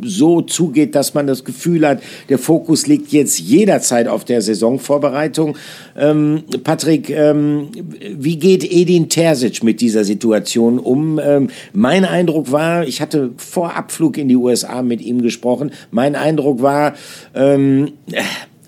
[0.02, 5.56] so zugeht, dass man das Gefühl hat, der Fokus liegt jetzt jederzeit auf der Saisonvorbereitung.
[5.96, 7.68] Ähm, Patrick, ähm,
[8.16, 11.18] wie geht Edin Terzic mit dieser Situation um?
[11.22, 16.16] Ähm, mein Eindruck war, ich hatte vor Abflug in die USA mit ihm gesprochen, mein
[16.16, 16.94] Eindruck war,
[17.34, 17.92] ähm,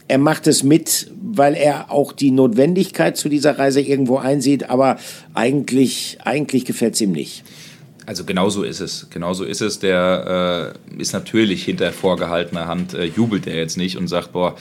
[0.06, 4.98] er macht es mit, weil er auch die Notwendigkeit zu dieser Reise irgendwo einsieht, aber
[5.32, 7.42] eigentlich, eigentlich gefällt es ihm nicht.
[8.06, 9.08] Also genauso ist es.
[9.10, 9.78] Genauso ist es.
[9.78, 14.56] Der äh, ist natürlich hinter vorgehaltener Hand, äh, jubelt er jetzt nicht und sagt, boah,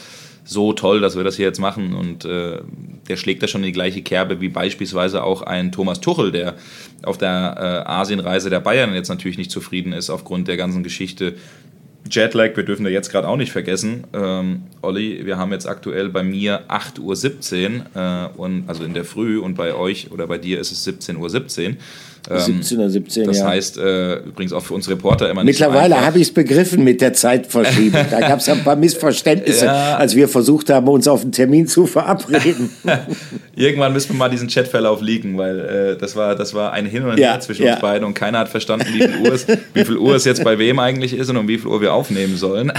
[0.46, 1.94] so toll, dass wir das hier jetzt machen.
[1.94, 2.60] Und äh,
[3.08, 6.56] der schlägt da schon in die gleiche Kerbe wie beispielsweise auch ein Thomas Tuchel, der
[7.04, 11.36] auf der äh, Asienreise der Bayern jetzt natürlich nicht zufrieden ist aufgrund der ganzen Geschichte.
[12.10, 14.04] Jetlag, wir dürfen da jetzt gerade auch nicht vergessen.
[14.14, 17.00] Ähm, Olli, wir haben jetzt aktuell bei mir 8.17
[17.96, 20.86] Uhr, äh, und, also in der Früh, und bei euch oder bei dir ist es
[20.86, 21.76] 17.17 .17 Uhr.
[22.30, 23.48] Ähm, 17er, 17, Das ja.
[23.48, 27.02] heißt äh, übrigens auch für uns Reporter immer nicht Mittlerweile habe ich es begriffen mit
[27.02, 28.06] der Zeitverschiebung.
[28.12, 29.98] da gab es ein paar Missverständnisse, ja.
[29.98, 32.70] als wir versucht haben, uns auf einen Termin zu verabreden.
[33.56, 37.04] Irgendwann müssen wir mal diesen Chatverlauf liegen, weil äh, das, war, das war ein Hin
[37.04, 39.84] und Her ja, zwischen uns beiden und keiner hat verstanden, wie viel, Uhr es, wie
[39.84, 42.38] viel Uhr es jetzt bei wem eigentlich ist und um wie viel Uhr wir aufnehmen
[42.38, 42.72] sollen.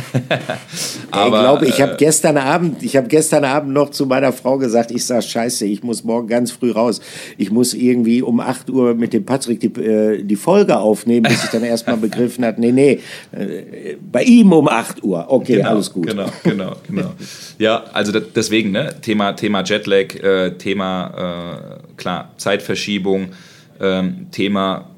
[1.10, 4.32] Aber, ich äh, glaube, ich habe gestern Abend, ich habe gestern Abend noch zu meiner
[4.32, 7.00] Frau gesagt, ich sage Scheiße, ich muss morgen ganz früh raus.
[7.36, 11.42] Ich muss irgendwie um 8 Uhr mit dem Patrick die, äh, die Folge aufnehmen, bis
[11.42, 13.00] ich dann erstmal begriffen habe, nee, nee,
[13.32, 15.26] äh, bei ihm um 8 Uhr.
[15.28, 16.06] Okay, genau, alles gut.
[16.06, 17.14] Genau, genau, genau.
[17.58, 23.30] ja, also deswegen, ne, Thema, Thema Jetlag, äh, Thema, äh, klar, Zeitverschiebung,
[23.80, 24.90] ähm, Thema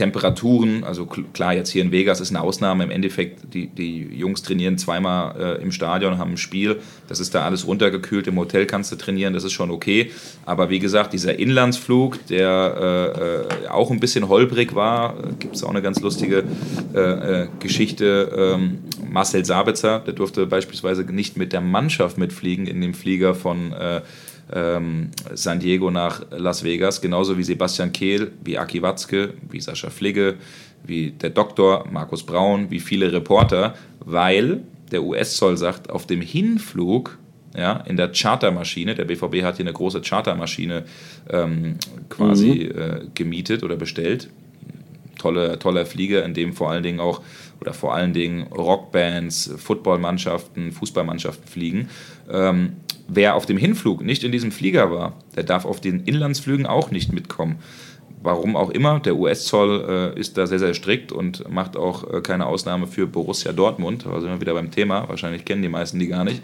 [0.00, 2.84] Temperaturen, also klar, jetzt hier in Vegas ist eine Ausnahme.
[2.84, 6.80] Im Endeffekt, die, die Jungs trainieren zweimal äh, im Stadion, haben ein Spiel.
[7.06, 8.26] Das ist da alles runtergekühlt.
[8.26, 10.10] Im Hotel kannst du trainieren, das ist schon okay.
[10.46, 15.56] Aber wie gesagt, dieser Inlandsflug, der äh, äh auch ein bisschen holprig war, äh, gibt
[15.56, 16.44] es auch eine ganz lustige
[16.94, 18.56] äh, äh, Geschichte.
[18.56, 23.74] Ähm, Marcel Sabitzer, der durfte beispielsweise nicht mit der Mannschaft mitfliegen in dem Flieger von
[24.52, 29.90] ähm, San Diego nach Las Vegas, genauso wie Sebastian Kehl, wie Aki Watzke, wie Sascha
[29.90, 30.36] Fligge,
[30.84, 37.18] wie der Doktor Markus Braun, wie viele Reporter, weil der US-Zoll sagt, auf dem Hinflug
[37.56, 40.84] ja, in der Chartermaschine, der BVB hat hier eine große Chartermaschine
[41.28, 41.76] ähm,
[42.08, 42.80] quasi mhm.
[42.80, 44.30] äh, gemietet oder bestellt.
[45.18, 47.20] Tolle, toller Flieger, in dem vor allen Dingen auch
[47.60, 51.88] oder vor allen Dingen Rockbands, Footballmannschaften, Fußballmannschaften fliegen.
[52.30, 52.76] Ähm,
[53.08, 56.90] wer auf dem Hinflug nicht in diesem Flieger war, der darf auf den Inlandsflügen auch
[56.90, 57.58] nicht mitkommen.
[58.22, 62.20] Warum auch immer, der US-Zoll äh, ist da sehr, sehr strikt und macht auch äh,
[62.20, 64.04] keine Ausnahme für Borussia Dortmund.
[64.04, 65.08] Da sind wir wieder beim Thema.
[65.08, 66.42] Wahrscheinlich kennen die meisten die gar nicht.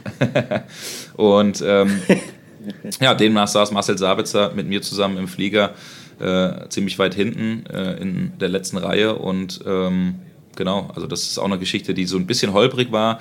[1.16, 2.00] und ähm,
[3.00, 5.74] ja, demnach saß Marcel Sabitzer mit mir zusammen im Flieger
[6.18, 9.16] äh, ziemlich weit hinten äh, in der letzten Reihe.
[9.16, 10.14] Und ähm,
[10.56, 13.20] genau, also das ist auch eine Geschichte, die so ein bisschen holprig war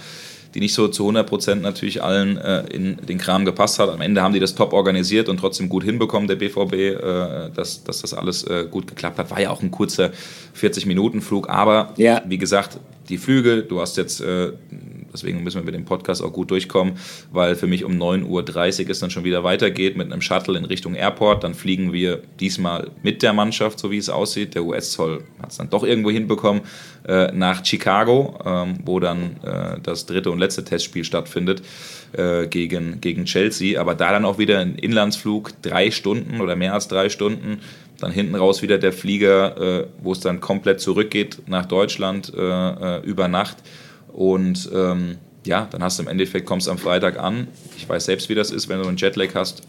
[0.56, 3.90] die nicht so zu 100% natürlich allen äh, in den Kram gepasst hat.
[3.90, 7.84] Am Ende haben die das top organisiert und trotzdem gut hinbekommen, der BVB, äh, dass,
[7.84, 9.30] dass das alles äh, gut geklappt hat.
[9.30, 10.12] War ja auch ein kurzer
[10.58, 12.22] 40-Minuten-Flug, aber ja.
[12.26, 14.54] wie gesagt, die Flüge, du hast jetzt äh,
[15.16, 16.96] Deswegen müssen wir mit dem Podcast auch gut durchkommen,
[17.32, 20.66] weil für mich um 9.30 Uhr es dann schon wieder weitergeht mit einem Shuttle in
[20.66, 21.46] Richtung Airport.
[21.46, 24.56] Dann fliegen wir diesmal mit der Mannschaft, so wie es aussieht.
[24.56, 26.64] Der US-Zoll hat es dann doch irgendwo hinbekommen,
[27.08, 31.62] äh, nach Chicago, ähm, wo dann äh, das dritte und letzte Testspiel stattfindet
[32.14, 33.80] äh, gegen, gegen Chelsea.
[33.80, 37.62] Aber da dann auch wieder ein Inlandsflug, drei Stunden oder mehr als drei Stunden
[38.00, 42.42] dann hinten raus wieder der Flieger, äh, wo es dann komplett zurückgeht nach Deutschland äh,
[42.42, 43.58] äh über Nacht.
[44.16, 47.50] Und ähm, ja, dann hast du im Endeffekt, kommst am Freitag an.
[47.76, 49.62] Ich weiß selbst, wie das ist, wenn du einen Jetlag hast,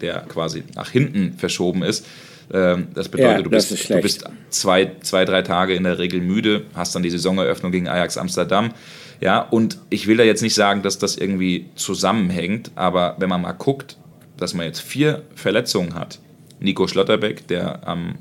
[0.00, 2.06] der quasi nach hinten verschoben ist.
[2.52, 6.20] Ähm, das bedeutet, ja, du, bist, du bist zwei, zwei, drei Tage in der Regel
[6.20, 8.72] müde, hast dann die Saisoneröffnung gegen Ajax Amsterdam.
[9.20, 13.42] Ja, und ich will da jetzt nicht sagen, dass das irgendwie zusammenhängt, aber wenn man
[13.42, 13.96] mal guckt,
[14.36, 16.20] dass man jetzt vier Verletzungen hat.
[16.60, 18.14] Nico Schlotterbeck, der am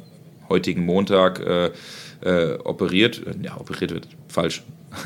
[0.50, 1.71] heutigen Montag äh,
[2.21, 4.63] äh, operiert, ja, operiert wird, falsch,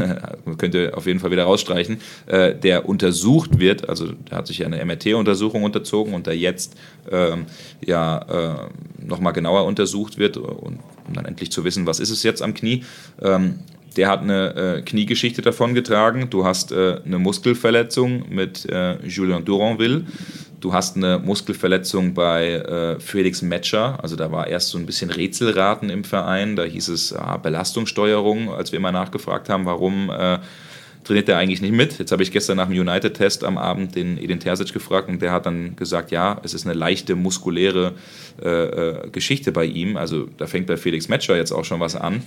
[0.57, 4.59] könnt ihr auf jeden Fall wieder rausstreichen, äh, der untersucht wird, also der hat sich
[4.59, 6.75] ja eine MRT-Untersuchung unterzogen und der jetzt
[7.11, 7.45] ähm,
[7.85, 10.79] ja äh, nochmal genauer untersucht wird, um
[11.13, 12.83] dann endlich zu wissen, was ist es jetzt am Knie.
[13.21, 13.59] Ähm,
[13.95, 16.29] der hat eine äh, Kniegeschichte davongetragen.
[16.29, 20.03] Du hast äh, eine Muskelverletzung mit äh, Julien Duranville.
[20.65, 23.99] Du hast eine Muskelverletzung bei äh, Felix Metscher.
[24.01, 26.55] Also da war erst so ein bisschen Rätselraten im Verein.
[26.55, 30.39] Da hieß es ah, Belastungssteuerung, als wir mal nachgefragt haben, warum äh,
[31.03, 31.99] trainiert er eigentlich nicht mit.
[31.99, 35.31] Jetzt habe ich gestern nach dem United-Test am Abend den Edin Terzic gefragt und der
[35.31, 37.93] hat dann gesagt, ja, es ist eine leichte muskuläre
[38.41, 39.97] äh, äh Geschichte bei ihm.
[39.97, 42.23] Also da fängt bei Felix Metscher jetzt auch schon was an.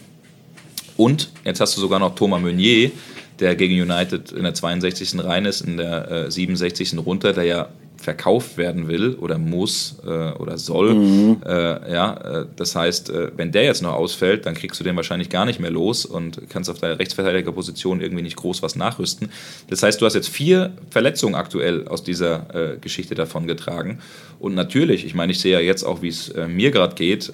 [0.97, 2.93] Und jetzt hast du sogar noch Thomas Meunier,
[3.41, 5.25] der gegen United in der 62.
[5.25, 6.97] rein ist, in der äh, 67.
[7.05, 7.69] runter, der ja
[8.01, 10.95] verkauft werden will oder muss äh, oder soll.
[10.95, 11.37] Mhm.
[11.45, 14.95] Äh, ja, äh, das heißt, äh, wenn der jetzt noch ausfällt, dann kriegst du den
[14.95, 19.31] wahrscheinlich gar nicht mehr los und kannst auf deiner Rechtsverteidigerposition irgendwie nicht groß was nachrüsten.
[19.69, 23.99] Das heißt, du hast jetzt vier Verletzungen aktuell aus dieser äh, Geschichte davon getragen.
[24.39, 27.33] Und natürlich, ich meine, ich sehe ja jetzt auch, wie es äh, mir gerade geht.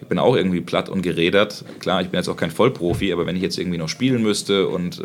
[0.00, 1.64] ich bin auch irgendwie platt und gerädert.
[1.80, 4.68] Klar, ich bin jetzt auch kein Vollprofi, aber wenn ich jetzt irgendwie noch spielen müsste
[4.68, 5.02] und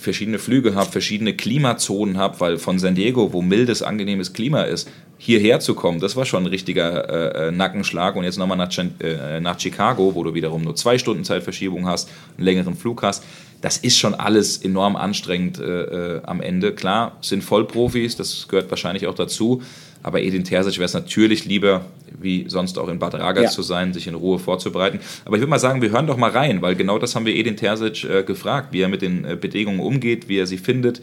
[0.00, 4.88] verschiedene Flüge habe, verschiedene Klimazonen habe, weil von San Diego, wo mildes, angenehmes Klima ist,
[5.18, 8.16] hierher zu kommen, das war schon ein richtiger äh, äh Nackenschlag.
[8.16, 12.08] Und jetzt nochmal nach, äh, nach Chicago, wo du wiederum nur zwei Stunden Zeitverschiebung hast,
[12.36, 13.24] einen längeren Flug hast.
[13.60, 16.72] Das ist schon alles enorm anstrengend äh, äh am Ende.
[16.72, 19.62] Klar, sind Vollprofis, das gehört wahrscheinlich auch dazu.
[20.02, 21.84] Aber Edin Terzic wäre es natürlich lieber,
[22.18, 23.50] wie sonst auch in Bad Ragaz ja.
[23.50, 25.00] zu sein, sich in Ruhe vorzubereiten.
[25.24, 27.34] Aber ich würde mal sagen, wir hören doch mal rein, weil genau das haben wir
[27.34, 31.02] Edin Terzic äh, gefragt, wie er mit den äh, Bedingungen umgeht, wie er sie findet.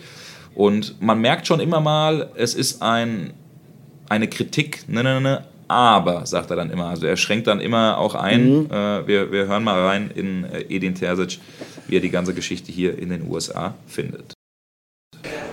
[0.56, 3.34] Und man merkt schon immer mal, es ist ein,
[4.10, 6.86] eine Kritik, ne, ne, ne, aber, sagt er dann immer.
[6.86, 8.62] Also er schränkt dann immer auch ein.
[8.62, 8.66] Mhm.
[8.72, 11.40] Äh, wir, wir hören mal rein in äh, Edin Terzic,
[11.88, 14.37] wie er die ganze Geschichte hier in den USA findet.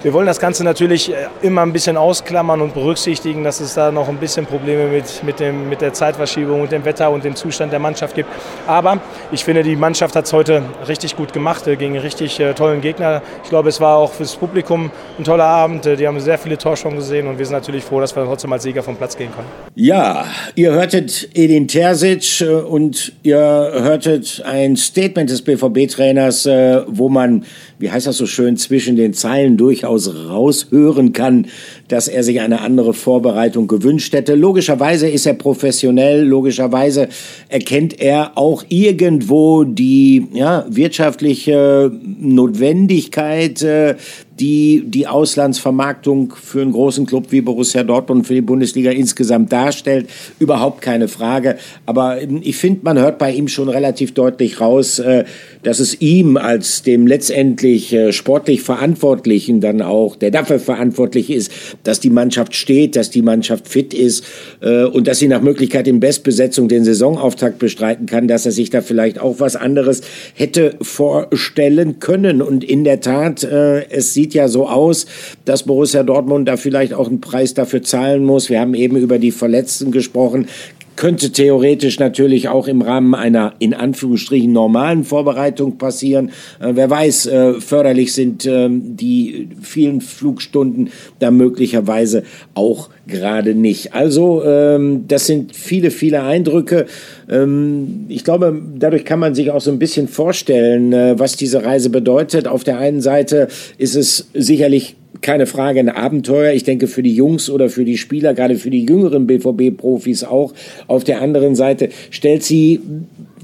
[0.05, 3.91] Wir wollen das Ganze natürlich äh, immer ein bisschen ausklammern und berücksichtigen, dass es da
[3.91, 7.35] noch ein bisschen Probleme mit, mit, dem, mit der Zeitverschiebung und dem Wetter und dem
[7.35, 8.29] Zustand der Mannschaft gibt.
[8.67, 9.01] Aber
[9.33, 12.83] ich finde, die Mannschaft hat es heute richtig gut gemacht äh, gegen richtig äh, tollen
[12.83, 13.23] Gegner.
[13.45, 15.87] Ich glaube, es war auch fürs Publikum ein toller Abend.
[15.87, 18.63] Die haben sehr viele Torchancen gesehen und wir sind natürlich froh, dass wir trotzdem als
[18.63, 19.49] Sieger vom Platz gehen können.
[19.75, 26.45] Ja, ihr hörtet Edin Terzic und ihr hörtet ein Statement des BVB-Trainers,
[26.89, 27.47] wo man
[27.79, 31.47] wie heißt das so schön, zwischen den Zeilen durchaus raushören kann,
[31.89, 34.35] dass er sich eine andere Vorbereitung gewünscht hätte.
[34.35, 37.09] Logischerweise ist er professionell, logischerweise
[37.49, 43.97] erkennt er auch irgendwo die ja, wirtschaftliche Notwendigkeit, äh,
[44.41, 50.09] die die Auslandsvermarktung für einen großen Club wie Borussia Dortmund für die Bundesliga insgesamt darstellt.
[50.39, 51.57] Überhaupt keine Frage.
[51.87, 55.25] Aber ich finde, man hört bei ihm schon relativ deutlich raus, äh,
[55.63, 61.53] dass es ihm als dem letztendlich äh, sportlich Verantwortlichen dann auch, der dafür verantwortlich ist,
[61.85, 64.25] dass die Mannschaft steht, dass die Mannschaft fit ist
[64.61, 68.71] äh, und dass sie nach Möglichkeit in Bestbesetzung den Saisonauftakt bestreiten kann, dass er sich
[68.71, 70.03] da vielleicht auch was anderes
[70.35, 72.43] hätte vorstellen können.
[72.43, 75.07] Und in der Tat, es sieht ja so aus,
[75.45, 78.49] dass Borussia Dortmund da vielleicht auch einen Preis dafür zahlen muss.
[78.49, 80.49] Wir haben eben über die Verletzten gesprochen
[80.97, 86.31] könnte theoretisch natürlich auch im Rahmen einer in Anführungsstrichen normalen Vorbereitung passieren.
[86.61, 92.25] Äh, wer weiß, äh, förderlich sind äh, die vielen Flugstunden da möglicherweise
[92.55, 93.95] auch gerade nicht.
[93.95, 96.87] Also ähm, das sind viele, viele Eindrücke.
[97.29, 101.65] Ähm, ich glaube, dadurch kann man sich auch so ein bisschen vorstellen, äh, was diese
[101.65, 102.49] Reise bedeutet.
[102.49, 106.53] Auf der einen Seite ist es sicherlich keine Frage ein Abenteuer.
[106.53, 110.53] Ich denke für die Jungs oder für die Spieler, gerade für die jüngeren BVB-Profis auch.
[110.87, 112.81] Auf der anderen Seite stellt sie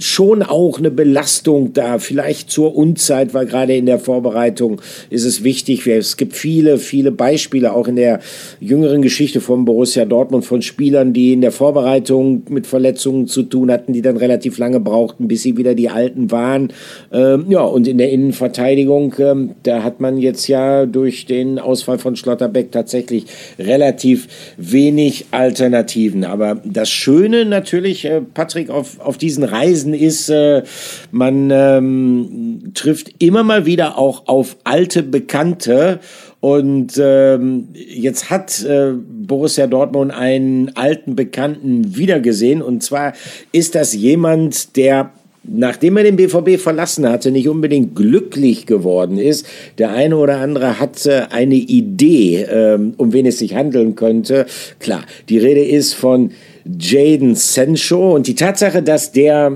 [0.03, 4.80] schon auch eine Belastung da, vielleicht zur Unzeit, weil gerade in der Vorbereitung
[5.11, 5.86] ist es wichtig.
[5.86, 8.20] Es gibt viele, viele Beispiele auch in der
[8.61, 13.70] jüngeren Geschichte von Borussia Dortmund von Spielern, die in der Vorbereitung mit Verletzungen zu tun
[13.70, 16.72] hatten, die dann relativ lange brauchten, bis sie wieder die Alten waren.
[17.12, 21.98] Ähm, ja, und in der Innenverteidigung, ähm, da hat man jetzt ja durch den Ausfall
[21.98, 23.26] von Schlotterbeck tatsächlich
[23.59, 26.24] relativ wenig Alternativen.
[26.24, 30.62] Aber das Schöne natürlich, äh, Patrick, auf, auf diesen Reisen gewesen ist, äh,
[31.11, 36.01] man ähm, trifft immer mal wieder auch auf alte Bekannte.
[36.41, 42.62] Und ähm, jetzt hat äh, Borussia Dortmund einen alten Bekannten wiedergesehen.
[42.62, 43.12] Und zwar
[43.53, 45.11] ist das jemand, der
[45.43, 49.47] nachdem er den BVB verlassen hatte, nicht unbedingt glücklich geworden ist.
[49.78, 54.45] Der eine oder andere hatte eine Idee, ähm, um wen es sich handeln könnte.
[54.80, 56.32] Klar, die Rede ist von
[56.64, 59.52] Jaden Sancho und die Tatsache, dass der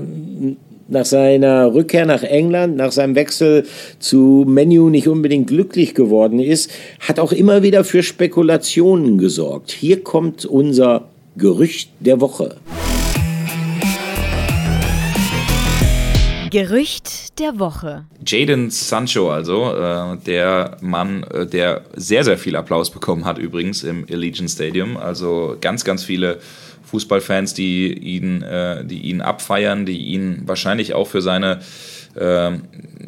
[0.87, 3.65] nach seiner Rückkehr nach England, nach seinem Wechsel
[3.99, 9.71] zu Menu nicht unbedingt glücklich geworden ist, hat auch immer wieder für Spekulationen gesorgt.
[9.71, 12.57] Hier kommt unser Gerücht der Woche.
[16.51, 18.05] Gerücht der Woche.
[18.25, 23.83] Jaden Sancho, also äh, der Mann, äh, der sehr, sehr viel Applaus bekommen hat, übrigens
[23.83, 24.95] im Allegiant Stadium.
[24.95, 26.39] Also ganz, ganz viele
[26.85, 31.59] Fußballfans, die ihn, äh, die ihn abfeiern, die ihn wahrscheinlich auch für seine
[32.15, 32.51] äh,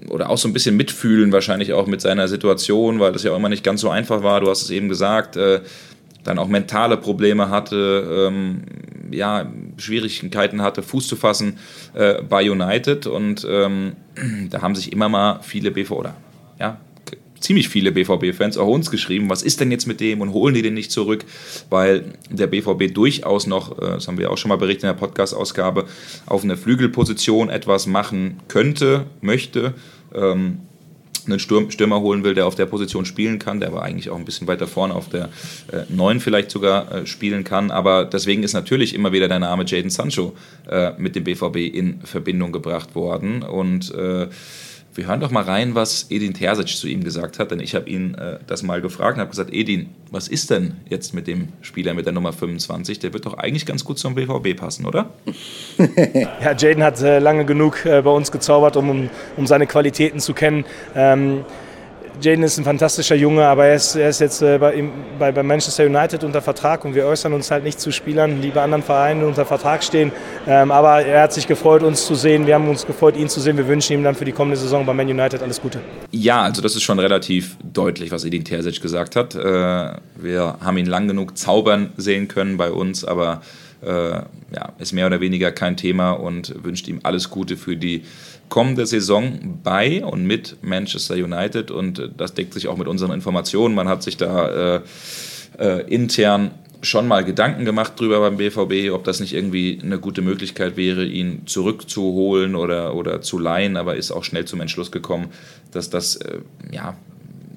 [0.09, 3.37] oder auch so ein bisschen mitfühlen, wahrscheinlich auch mit seiner Situation, weil das ja auch
[3.37, 4.41] immer nicht ganz so einfach war.
[4.41, 5.61] Du hast es eben gesagt, äh,
[6.23, 8.63] dann auch mentale Probleme hatte, ähm,
[9.11, 11.57] ja, Schwierigkeiten hatte, Fuß zu fassen
[11.93, 13.93] äh, bei United und ähm,
[14.49, 16.15] da haben sich immer mal viele BV oder
[16.59, 16.77] ja,
[17.39, 20.61] ziemlich viele BVB-Fans auch uns geschrieben, was ist denn jetzt mit dem und holen die
[20.61, 21.25] den nicht zurück,
[21.69, 24.93] weil der BVB durchaus noch, äh, das haben wir auch schon mal berichtet in der
[24.99, 25.85] Podcast-Ausgabe,
[26.25, 29.73] auf eine Flügelposition etwas machen könnte, möchte.
[30.13, 30.59] Ähm,
[31.27, 34.25] einen Stürmer holen will, der auf der Position spielen kann, der aber eigentlich auch ein
[34.25, 35.25] bisschen weiter vorne auf der
[35.71, 37.71] äh, 9 vielleicht sogar äh, spielen kann.
[37.71, 40.35] Aber deswegen ist natürlich immer wieder der Name Jaden Sancho
[40.69, 43.43] äh, mit dem BVB in Verbindung gebracht worden.
[43.43, 44.27] Und äh,
[44.97, 47.87] wir hören doch mal rein, was Edin Terzic zu ihm gesagt hat, denn ich habe
[47.87, 51.49] ihn äh, das mal gefragt und habe gesagt, Edin, was ist denn jetzt mit dem
[51.61, 52.97] Spieler mit der Nummer 25?
[52.97, 55.11] Der wird doch eigentlich ganz gut zum BVB passen, oder?
[56.41, 60.33] ja, Jaden hat äh, lange genug äh, bei uns gezaubert, um, um seine Qualitäten zu
[60.33, 60.65] kennen.
[60.95, 61.45] Ähm,
[62.21, 64.83] Jaden ist ein fantastischer Junge, aber er ist, er ist jetzt äh, bei,
[65.19, 68.49] bei, bei, Manchester United unter Vertrag und wir äußern uns halt nicht zu Spielern, die
[68.49, 70.11] bei anderen Vereinen unter Vertrag stehen.
[70.47, 72.47] Ähm, aber er hat sich gefreut, uns zu sehen.
[72.47, 73.57] Wir haben uns gefreut, ihn zu sehen.
[73.57, 75.79] Wir wünschen ihm dann für die kommende Saison bei Man United alles Gute.
[76.11, 79.35] Ja, also das ist schon relativ deutlich, was Edin Terzic gesagt hat.
[79.35, 79.39] Äh,
[80.15, 83.41] wir haben ihn lang genug zaubern sehen können bei uns, aber
[83.81, 88.03] ja, ist mehr oder weniger kein Thema und wünscht ihm alles Gute für die
[88.49, 93.75] kommende Saison bei und mit Manchester United und das deckt sich auch mit unseren Informationen.
[93.75, 94.81] Man hat sich da äh,
[95.59, 96.51] äh, intern
[96.81, 101.05] schon mal Gedanken gemacht drüber beim BVB, ob das nicht irgendwie eine gute Möglichkeit wäre,
[101.05, 105.27] ihn zurückzuholen oder, oder zu leihen, aber ist auch schnell zum Entschluss gekommen,
[105.71, 106.39] dass das äh,
[106.71, 106.95] ja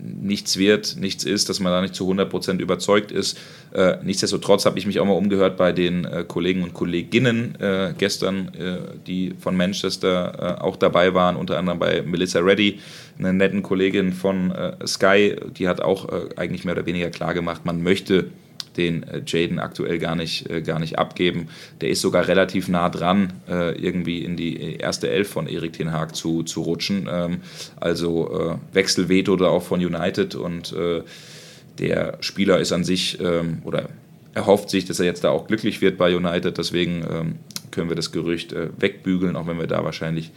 [0.02, 3.38] nichts wird, nichts ist, dass man da nicht zu 100% überzeugt ist.
[3.72, 7.94] Äh, nichtsdestotrotz habe ich mich auch mal umgehört bei den äh, Kollegen und Kolleginnen äh,
[7.96, 12.80] gestern, äh, die von Manchester äh, auch dabei waren, unter anderem bei Melissa Reddy,
[13.18, 17.64] einer netten Kollegin von äh, Sky, die hat auch eigentlich mehr oder weniger klar gemacht,
[17.64, 18.26] man möchte
[18.76, 21.48] den äh, Jaden aktuell gar nicht, äh, gar nicht abgeben.
[21.80, 25.92] Der ist sogar relativ nah dran, äh, irgendwie in die erste Elf von Erik Ten
[25.92, 27.08] Haag zu, zu rutschen.
[27.10, 27.40] Ähm,
[27.78, 30.74] also Wechselveto da auch von United und
[31.78, 33.88] der Spieler ist an sich ähm, oder
[34.34, 36.56] erhofft sich, dass er jetzt da auch glücklich wird bei United.
[36.58, 37.34] Deswegen ähm,
[37.70, 40.30] können wir das Gerücht wegbügeln, auch wenn wir da wahrscheinlich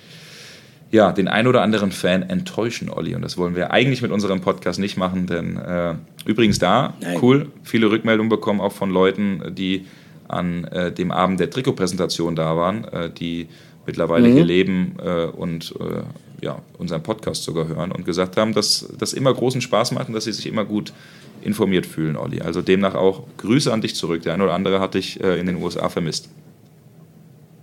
[0.94, 3.16] ja, den ein oder anderen Fan enttäuschen, Olli.
[3.16, 7.18] Und das wollen wir eigentlich mit unserem Podcast nicht machen, denn äh, übrigens da, Nein.
[7.20, 9.88] cool, viele Rückmeldungen bekommen auch von Leuten, die
[10.28, 13.48] an äh, dem Abend der Trikotpräsentation da waren, äh, die
[13.88, 14.34] mittlerweile mhm.
[14.34, 19.14] hier leben äh, und äh, ja, unseren Podcast sogar hören und gesagt haben, dass das
[19.14, 20.94] immer großen Spaß macht und dass sie sich immer gut
[21.41, 22.41] informiert fühlen, Olli.
[22.41, 24.22] Also demnach auch Grüße an dich zurück.
[24.22, 26.30] Der eine oder andere hat dich äh, in den USA vermisst.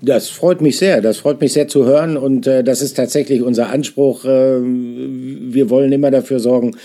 [0.02, 1.02] Das freut mich sehr.
[1.02, 4.24] Das freut mich sehr zu hören und äh, das ist tatsächlich unser Anspruch.
[4.24, 6.76] Äh, wir wollen immer dafür sorgen,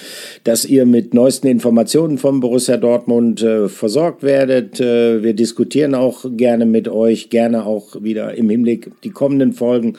[0.44, 4.82] dass ihr mit neuesten Informationen vom Borussia Dortmund äh, versorgt werdet.
[4.82, 9.94] Äh, wir diskutieren auch gerne mit euch, gerne auch wieder im Hinblick die kommenden Folgen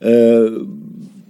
[0.00, 0.48] äh,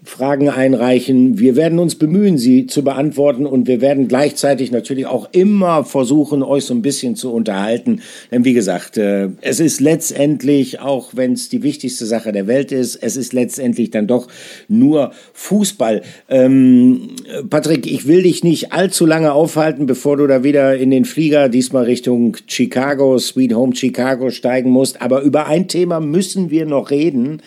[0.05, 1.39] Fragen einreichen.
[1.39, 6.43] Wir werden uns bemühen, sie zu beantworten und wir werden gleichzeitig natürlich auch immer versuchen,
[6.43, 8.03] euch so ein bisschen zu unterhalten.
[8.31, 12.71] Denn wie gesagt, äh, es ist letztendlich, auch wenn es die wichtigste Sache der Welt
[12.71, 14.29] ist, es ist letztendlich dann doch
[14.69, 16.03] nur Fußball.
[16.29, 17.09] Ähm,
[17.49, 21.49] Patrick, ich will dich nicht allzu lange aufhalten, bevor du da wieder in den Flieger,
[21.49, 25.01] diesmal Richtung Chicago, Sweet Home Chicago steigen musst.
[25.01, 27.41] Aber über ein Thema müssen wir noch reden.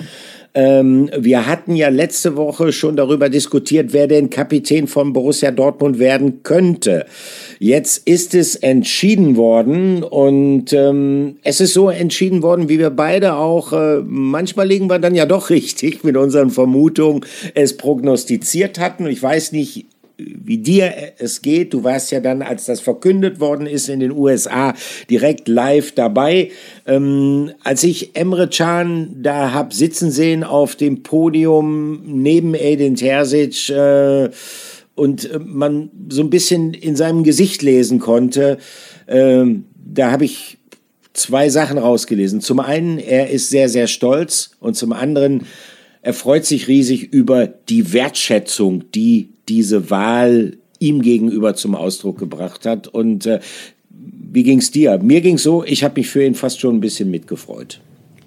[0.54, 6.00] Ähm, wir hatten ja letzte Woche schon darüber diskutiert, wer denn Kapitän von Borussia Dortmund
[6.00, 7.06] werden könnte.
[7.60, 13.36] Jetzt ist es entschieden worden und ähm, es ist so entschieden worden, wie wir beide
[13.36, 17.22] auch, äh, manchmal liegen wir dann ja doch richtig mit unseren Vermutungen,
[17.54, 19.08] es prognostiziert hatten.
[19.08, 19.86] Ich weiß nicht,
[20.18, 21.74] wie dir es geht.
[21.74, 24.74] Du warst ja dann, als das verkündet worden ist in den USA,
[25.10, 26.52] direkt live dabei.
[26.86, 33.70] Ähm, als ich Emre Can da hab sitzen sehen auf dem Podium neben Edin Terzic
[33.70, 34.30] äh,
[34.96, 38.58] und äh, man so ein bisschen in seinem Gesicht lesen konnte,
[39.06, 39.46] äh,
[39.76, 40.58] da habe ich
[41.14, 42.42] zwei Sachen rausgelesen.
[42.42, 45.46] Zum einen, er ist sehr, sehr stolz und zum anderen,
[46.08, 52.66] er freut sich riesig über die Wertschätzung, die diese Wahl ihm gegenüber zum Ausdruck gebracht
[52.66, 52.88] hat.
[52.88, 53.42] Und äh,
[53.90, 55.00] wie ging es dir?
[55.00, 57.82] Mir ging es so, ich habe mich für ihn fast schon ein bisschen mitgefreut.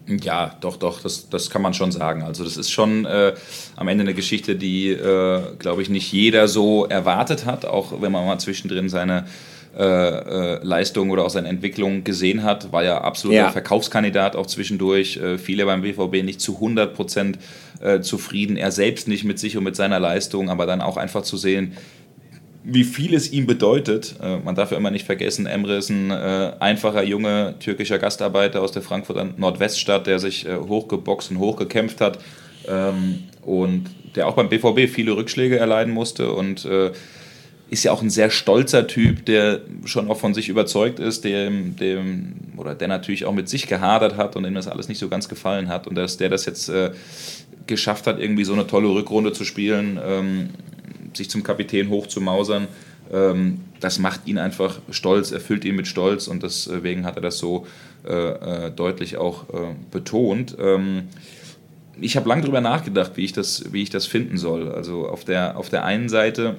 [0.06, 2.22] Ja, doch, doch, das, das kann man schon sagen.
[2.22, 3.32] Also das ist schon äh,
[3.76, 8.12] am Ende eine Geschichte, die, äh, glaube ich, nicht jeder so erwartet hat, auch wenn
[8.12, 9.24] man mal zwischendrin seine
[9.72, 13.50] Leistung oder auch seine Entwicklung gesehen hat, war ja absoluter ja.
[13.50, 15.16] Verkaufskandidat auch zwischendurch.
[15.16, 17.38] Äh, viele beim BVB nicht zu 100 Prozent
[17.80, 21.22] äh, zufrieden, er selbst nicht mit sich und mit seiner Leistung, aber dann auch einfach
[21.22, 21.76] zu sehen,
[22.62, 24.16] wie viel es ihm bedeutet.
[24.22, 28.60] Äh, man darf ja immer nicht vergessen, Emre ist ein äh, einfacher, junger türkischer Gastarbeiter
[28.62, 32.18] aus der Frankfurter Nordweststadt, der sich äh, hochgeboxt und hochgekämpft hat
[32.68, 36.90] ähm, und der auch beim BVB viele Rückschläge erleiden musste und äh,
[37.70, 41.76] ist ja auch ein sehr stolzer Typ, der schon auch von sich überzeugt ist, dem,
[41.76, 45.08] dem, oder der natürlich auch mit sich gehadert hat und dem das alles nicht so
[45.08, 46.90] ganz gefallen hat und dass der das jetzt äh,
[47.66, 50.50] geschafft hat, irgendwie so eine tolle Rückrunde zu spielen, ähm,
[51.14, 52.66] sich zum Kapitän hochzumausern,
[53.12, 57.38] ähm, das macht ihn einfach stolz, erfüllt ihn mit Stolz und deswegen hat er das
[57.38, 57.66] so
[58.06, 60.56] äh, äh, deutlich auch äh, betont.
[60.60, 61.04] Ähm,
[62.00, 64.72] ich habe lange darüber nachgedacht, wie ich, das, wie ich das finden soll.
[64.72, 66.56] Also auf der, auf der einen Seite,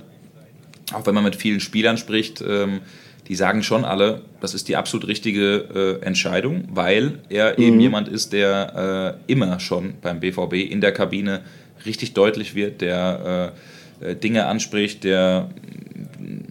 [0.94, 2.82] auch wenn man mit vielen Spielern spricht, ähm,
[3.28, 7.64] die sagen schon alle, das ist die absolut richtige äh, Entscheidung, weil er mhm.
[7.64, 11.42] eben jemand ist, der äh, immer schon beim BVB in der Kabine
[11.86, 13.54] richtig deutlich wird, der
[14.02, 15.50] äh, äh Dinge anspricht, der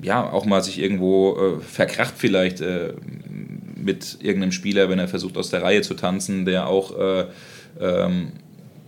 [0.03, 2.95] ja auch mal sich irgendwo äh, verkracht vielleicht äh,
[3.77, 6.95] mit irgendeinem Spieler, wenn er versucht aus der Reihe zu tanzen, der auch
[7.81, 8.33] ähm,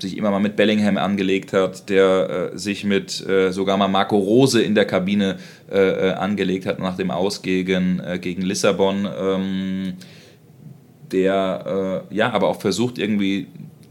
[0.03, 4.19] sich immer mal mit Bellingham angelegt hat, der äh, sich mit äh, sogar mal Marco
[4.19, 5.39] Rose in der Kabine
[5.71, 9.09] äh, äh angelegt hat nach dem Aus gegen, äh, gegen Lissabon.
[9.19, 9.95] Ähm,
[11.11, 13.47] der äh, ja aber auch versucht irgendwie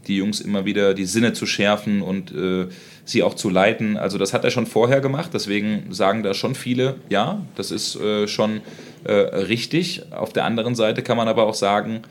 [0.06, 2.34] die Jungs immer wieder die Sinne zu schärfen und
[3.04, 3.96] sie auch zu leiten.
[3.96, 7.96] Also das hat er schon vorher gemacht, deswegen sagen da schon viele, ja, das ist
[8.26, 8.62] schon
[9.06, 10.02] richtig.
[10.10, 12.02] Auf der anderen Seite kann man aber auch sagen,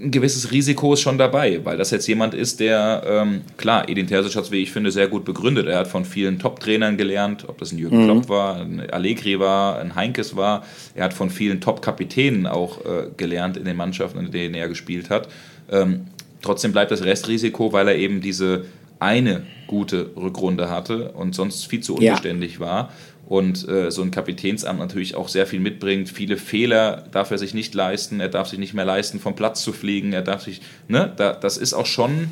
[0.00, 4.06] ein gewisses Risiko ist schon dabei, weil das jetzt jemand ist, der, ähm, klar, Edin
[4.06, 5.66] Terzic hat es, wie ich finde, sehr gut begründet.
[5.66, 8.04] Er hat von vielen Top-Trainern gelernt, ob das ein Jürgen mhm.
[8.04, 10.64] Klopp war, ein Allegri war, ein Heinkes war.
[10.94, 15.10] Er hat von vielen Top-Kapitänen auch äh, gelernt in den Mannschaften, in denen er gespielt
[15.10, 15.28] hat.
[15.70, 16.06] Ähm,
[16.42, 18.66] trotzdem bleibt das Restrisiko, weil er eben diese
[19.00, 22.60] eine gute Rückrunde hatte und sonst viel zu unbeständig ja.
[22.60, 22.92] war
[23.28, 26.08] und äh, so ein Kapitänsamt natürlich auch sehr viel mitbringt.
[26.08, 29.62] Viele Fehler darf er sich nicht leisten, er darf sich nicht mehr leisten, vom Platz
[29.62, 32.28] zu fliegen, er darf sich, ne, da, das ist auch schon,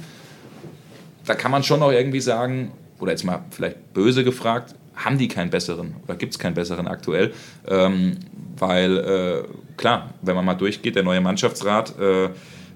[1.26, 5.28] da kann man schon auch irgendwie sagen, oder jetzt mal vielleicht böse gefragt, haben die
[5.28, 7.34] keinen besseren oder gibt es keinen besseren aktuell?
[7.68, 8.16] Ähm,
[8.56, 12.30] weil, äh, klar, wenn man mal durchgeht, der neue Mannschaftsrat, äh,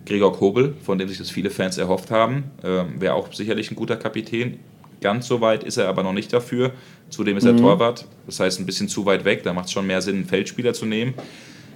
[0.04, 3.76] Gregor Kobel, von dem sich das viele Fans erhofft haben, äh, wäre auch sicherlich ein
[3.76, 4.58] guter Kapitän.
[5.00, 6.72] Ganz so weit ist er aber noch nicht dafür.
[7.08, 7.58] Zudem ist er mhm.
[7.58, 9.42] Torwart, das heißt ein bisschen zu weit weg.
[9.42, 11.14] Da macht es schon mehr Sinn, einen Feldspieler zu nehmen.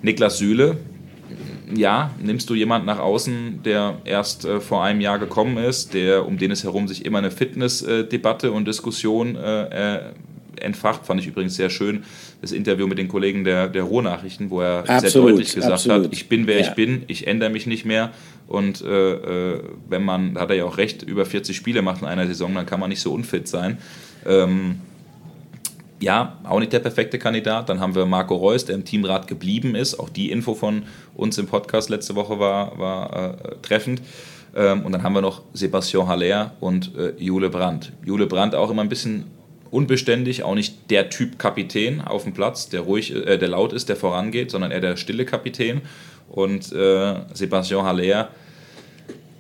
[0.03, 0.77] Niklas Süle,
[1.75, 6.27] ja, nimmst du jemanden nach außen, der erst äh, vor einem Jahr gekommen ist, der
[6.27, 10.13] um den es herum sich immer eine Fitnessdebatte und Diskussion äh,
[10.65, 11.07] entfacht.
[11.07, 12.05] Fand ich übrigens sehr schön,
[12.41, 16.07] das Interview mit den Kollegen der, der Ruhrnachrichten, wo er absolut, sehr deutlich gesagt absolut.
[16.07, 16.69] hat, ich bin, wer ja.
[16.69, 18.11] ich bin, ich ändere mich nicht mehr.
[18.47, 19.13] Und äh,
[19.55, 22.27] äh, wenn man, da hat er ja auch recht, über 40 Spiele macht in einer
[22.27, 23.79] Saison, dann kann man nicht so unfit sein.
[24.27, 24.81] Ähm,
[26.01, 27.69] ja, auch nicht der perfekte Kandidat.
[27.69, 29.99] Dann haben wir Marco Reus, der im Teamrat geblieben ist.
[29.99, 30.83] Auch die Info von
[31.15, 34.03] uns im Podcast letzte Woche war, war äh, treffend.
[34.55, 37.93] Ähm, und dann haben wir noch Sebastian Haller und äh, Jule Brandt.
[38.05, 39.25] Jule Brandt auch immer ein bisschen
[39.75, 43.89] unbeständig, auch nicht der Typ Kapitän auf dem Platz, der ruhig, äh, der laut ist,
[43.89, 45.83] der vorangeht, sondern eher der stille Kapitän.
[46.31, 48.31] Und äh, Sebastian Haller,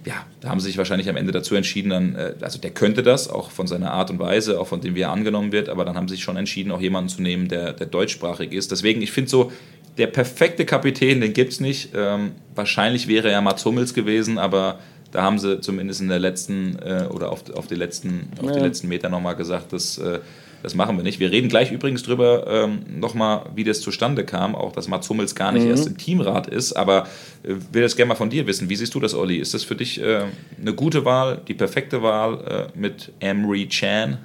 [0.04, 3.02] ja, da haben sie sich wahrscheinlich am Ende dazu entschieden, dann, äh, also der könnte
[3.02, 5.84] das, auch von seiner Art und Weise, auch von dem wie er angenommen wird, aber
[5.84, 8.72] dann haben sie sich schon entschieden, auch jemanden zu nehmen, der, der deutschsprachig ist.
[8.72, 9.52] Deswegen, ich finde so,
[9.98, 11.90] der perfekte Kapitän, den gibt es nicht.
[11.94, 14.80] Ähm, wahrscheinlich wäre er Mats Hummels gewesen, aber
[15.14, 18.52] da haben sie zumindest in der letzten äh, oder auf, auf, die letzten, auf ja.
[18.54, 20.18] die letzten Meter nochmal gesagt, dass, äh,
[20.64, 21.20] das machen wir nicht.
[21.20, 25.36] Wir reden gleich übrigens drüber ähm, nochmal, wie das zustande kam, auch dass Mats Hummels
[25.36, 25.70] gar nicht mhm.
[25.70, 27.06] erst im Teamrat ist, aber
[27.44, 28.68] äh, will das gerne mal von dir wissen.
[28.68, 29.36] Wie siehst du das, Olli?
[29.36, 30.22] Ist das für dich äh,
[30.60, 34.18] eine gute Wahl, die perfekte Wahl, äh, mit Emery Chan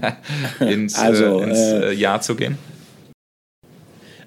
[0.60, 2.56] ins, äh, also, ins äh, Jahr zu gehen?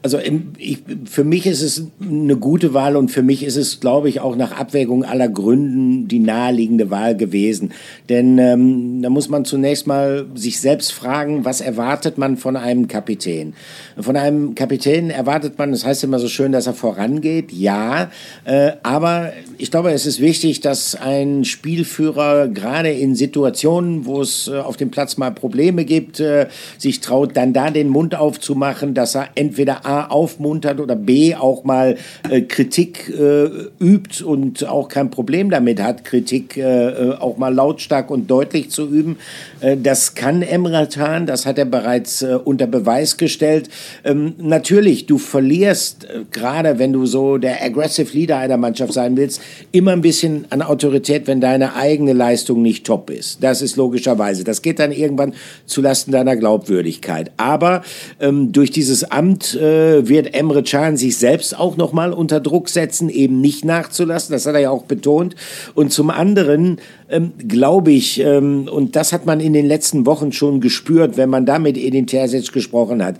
[0.04, 0.20] Also
[0.58, 4.20] ich, für mich ist es eine gute Wahl und für mich ist es, glaube ich,
[4.20, 7.72] auch nach Abwägung aller Gründen die naheliegende Wahl gewesen.
[8.10, 12.89] Denn ähm, da muss man zunächst mal sich selbst fragen, was erwartet man von einem
[12.89, 13.54] Kapitän?
[13.97, 18.12] Von einem Kapitän erwartet man, das heißt immer so schön, dass er vorangeht, ja,
[18.43, 24.49] äh, aber ich glaube, es ist wichtig, dass ein Spielführer gerade in Situationen, wo es
[24.49, 26.47] äh, auf dem Platz mal Probleme gibt, äh,
[26.78, 31.63] sich traut, dann da den Mund aufzumachen, dass er entweder A aufmuntert oder B auch
[31.63, 31.97] mal
[32.29, 37.53] äh, Kritik äh, übt und auch kein Problem damit hat, Kritik äh, äh auch mal
[37.53, 39.17] lautstark und deutlich zu üben.
[39.61, 43.69] Äh, das kann Emre Can, das hat er bereits äh, unter Beweis gestellt.
[44.03, 49.41] Ähm, natürlich, du verlierst, gerade wenn du so der aggressive Leader einer Mannschaft sein willst,
[49.71, 53.43] immer ein bisschen an Autorität, wenn deine eigene Leistung nicht top ist.
[53.43, 54.43] Das ist logischerweise.
[54.43, 55.33] Das geht dann irgendwann
[55.65, 57.31] zulasten deiner Glaubwürdigkeit.
[57.37, 57.83] Aber
[58.19, 63.09] ähm, durch dieses Amt äh, wird Emre Can sich selbst auch nochmal unter Druck setzen,
[63.09, 64.34] eben nicht nachzulassen.
[64.34, 65.36] Das hat er ja auch betont.
[65.75, 66.79] Und zum anderen
[67.10, 71.30] ähm, glaube ich, ähm, und das hat man in den letzten Wochen schon gespürt, wenn
[71.30, 73.16] man da mit Edin Terzic gesprochen hat.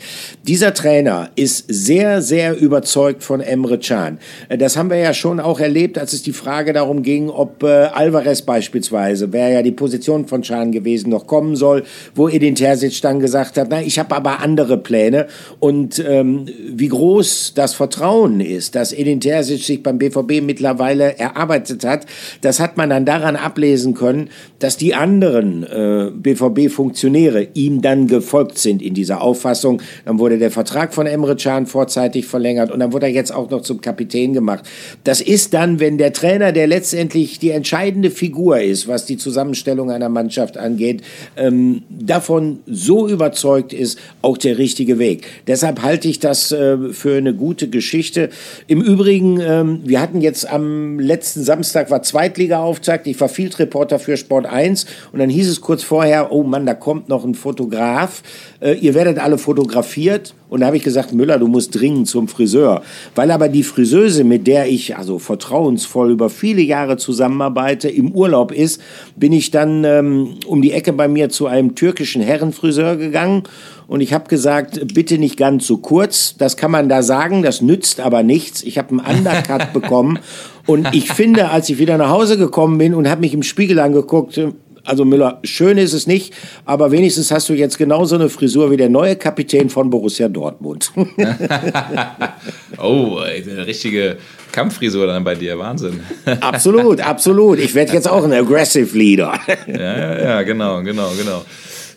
[0.48, 4.20] Dieser Trainer ist sehr, sehr überzeugt von Emre Can.
[4.50, 7.64] Äh, das haben wir ja schon auch erlebt, als es die Frage darum ging, ob
[7.64, 11.84] äh, Alvarez beispielsweise, wäre ja die Position von Can gewesen, noch kommen soll,
[12.16, 15.28] wo Edin Terzic dann gesagt hat, na, ich habe aber andere Pläne.
[15.60, 21.84] Und ähm, wie groß das Vertrauen ist, dass Edin Terzic sich beim BVB mittlerweile erarbeitet
[21.84, 22.06] hat,
[22.42, 24.30] das hat man dann daran ablesen nachweisen können,
[24.60, 29.82] dass die anderen äh, BVB-Funktionäre ihm dann gefolgt sind in dieser Auffassung.
[30.06, 33.50] Dann wurde der Vertrag von Emre Can vorzeitig verlängert und dann wurde er jetzt auch
[33.50, 34.64] noch zum Kapitän gemacht.
[35.04, 39.92] Das ist dann, wenn der Trainer, der letztendlich die entscheidende Figur ist, was die Zusammenstellung
[39.92, 41.02] einer Mannschaft angeht,
[41.36, 45.26] ähm, davon so überzeugt ist, auch der richtige Weg.
[45.48, 48.30] Deshalb halte ich das äh, für eine gute Geschichte.
[48.68, 53.08] Im Übrigen, ähm, wir hatten jetzt am letzten Samstag war Zweitliga-Auftakt.
[53.08, 56.66] Ich war viel Sportreporter für Sport 1 und dann hieß es kurz vorher, oh Mann,
[56.66, 58.22] da kommt noch ein Fotograf,
[58.62, 62.28] äh, ihr werdet alle fotografiert und da habe ich gesagt, Müller, du musst dringend zum
[62.28, 62.84] Friseur.
[63.16, 68.52] Weil aber die Friseuse, mit der ich also vertrauensvoll über viele Jahre zusammenarbeite, im Urlaub
[68.52, 68.82] ist,
[69.16, 73.44] bin ich dann ähm, um die Ecke bei mir zu einem türkischen Herrenfriseur gegangen
[73.88, 76.36] und ich habe gesagt, bitte nicht ganz so kurz.
[76.38, 78.64] Das kann man da sagen, das nützt aber nichts.
[78.64, 80.20] Ich habe einen Undercut bekommen.
[80.66, 83.80] Und ich finde, als ich wieder nach Hause gekommen bin und habe mich im Spiegel
[83.80, 84.40] angeguckt,
[84.86, 86.34] also Müller, schön ist es nicht,
[86.66, 90.92] aber wenigstens hast du jetzt genauso eine Frisur wie der neue Kapitän von Borussia Dortmund.
[92.78, 94.18] oh, eine richtige
[94.52, 96.02] Kampffrisur dann bei dir, Wahnsinn.
[96.42, 97.60] absolut, absolut.
[97.60, 99.34] Ich werde jetzt auch ein Aggressive Leader.
[99.68, 101.44] ja, ja, ja, genau, genau, genau.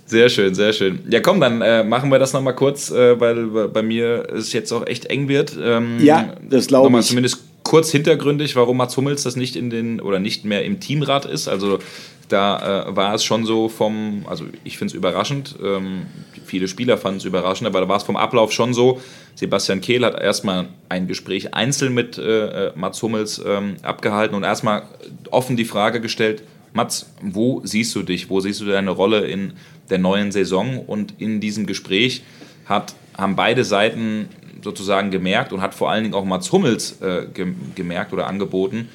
[0.08, 1.00] Sehr schön, sehr schön.
[1.10, 4.70] Ja, komm, dann äh, machen wir das nochmal kurz, äh, weil bei mir es jetzt
[4.70, 5.56] auch echt eng wird.
[5.60, 7.06] Ähm, ja, das glaube ich.
[7.06, 11.24] Zumindest kurz hintergründig, warum Mats Hummels das nicht in den oder nicht mehr im Teamrat
[11.24, 11.48] ist.
[11.48, 11.80] Also
[12.28, 16.06] da äh, war es schon so vom, also ich finde es überraschend, ähm,
[16.44, 19.00] viele Spieler fanden es überraschend, aber da war es vom Ablauf schon so.
[19.34, 24.44] Sebastian Kehl hat erstmal ein Gespräch einzeln mit äh, äh Mats Hummels ähm, abgehalten und
[24.44, 24.84] erstmal
[25.30, 26.42] offen die Frage gestellt,
[26.72, 29.54] Mats, wo siehst du dich, wo siehst du deine Rolle in
[29.90, 30.78] der neuen Saison?
[30.78, 32.22] Und in diesem Gespräch
[32.66, 34.28] hat, haben beide Seiten
[34.62, 37.26] sozusagen gemerkt und hat vor allen Dingen auch Mats Hummels äh,
[37.74, 38.88] gemerkt oder angeboten,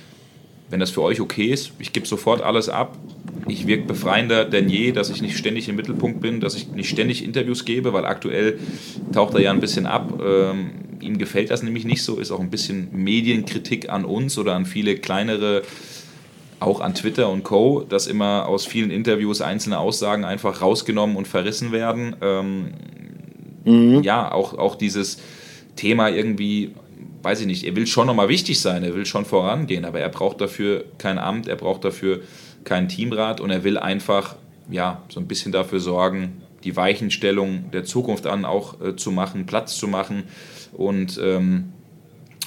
[0.70, 2.98] wenn das für euch okay ist, ich gebe sofort alles ab.
[3.48, 6.90] Ich wirke befreiender denn je, dass ich nicht ständig im Mittelpunkt bin, dass ich nicht
[6.90, 8.60] ständig Interviews gebe, weil aktuell
[9.12, 10.22] taucht er ja ein bisschen ab.
[10.24, 10.70] Ähm,
[11.02, 14.66] ihm gefällt das nämlich nicht so, ist auch ein bisschen Medienkritik an uns oder an
[14.66, 15.64] viele kleinere
[16.62, 21.28] auch an Twitter und Co., dass immer aus vielen Interviews einzelne Aussagen einfach rausgenommen und
[21.28, 22.16] verrissen werden.
[22.22, 22.68] Ähm,
[23.66, 24.04] mhm.
[24.04, 25.18] Ja, auch, auch dieses
[25.82, 26.76] Thema irgendwie,
[27.24, 30.10] weiß ich nicht, er will schon nochmal wichtig sein, er will schon vorangehen, aber er
[30.10, 32.22] braucht dafür kein Amt, er braucht dafür
[32.66, 34.36] keinen Teamrat und er will einfach,
[34.70, 39.48] ja, so ein bisschen dafür sorgen, die Weichenstellung der Zukunft an auch äh, zu machen,
[39.48, 40.26] Platz zu machen
[40.74, 41.74] und ähm,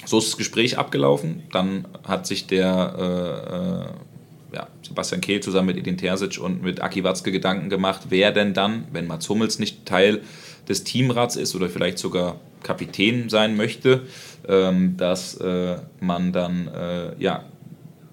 [0.06, 1.42] so ist das Gespräch abgelaufen.
[1.50, 6.80] Dann hat sich der äh, äh, ja, Sebastian Kehl zusammen mit Edin Terzic und mit
[6.80, 10.20] Aki Watzke Gedanken gemacht, wer denn dann, wenn Mats Hummels nicht Teil
[10.68, 14.02] des Teamrats ist oder vielleicht sogar Kapitän sein möchte,
[14.48, 17.44] ähm, dass äh, man dann äh, ja,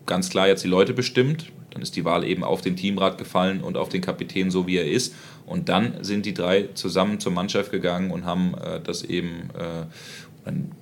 [0.05, 1.51] ganz klar jetzt die Leute bestimmt.
[1.71, 4.77] Dann ist die Wahl eben auf den Teamrat gefallen und auf den Kapitän, so wie
[4.77, 5.15] er ist.
[5.45, 9.85] Und dann sind die drei zusammen zur Mannschaft gegangen und haben äh, das eben äh,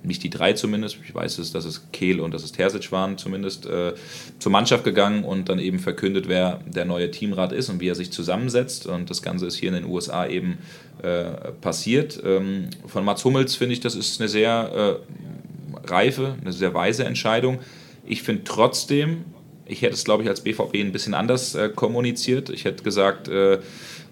[0.04, 3.18] nicht die drei zumindest, ich weiß es, dass es Kehl und dass es Terzic waren
[3.18, 3.94] zumindest, äh,
[4.40, 7.96] zur Mannschaft gegangen und dann eben verkündet, wer der neue Teamrat ist und wie er
[7.96, 8.88] sich zusammensetzt.
[8.88, 10.60] Und das Ganze ist hier in den USA eben
[11.04, 12.22] äh, passiert.
[12.24, 17.04] Ähm, von Mats Hummels finde ich, das ist eine sehr äh, reife, eine sehr weise
[17.04, 17.60] Entscheidung.
[18.06, 19.26] Ich finde trotzdem,
[19.66, 22.50] ich hätte es, glaube ich, als BVB ein bisschen anders äh, kommuniziert.
[22.50, 23.60] Ich hätte gesagt, äh,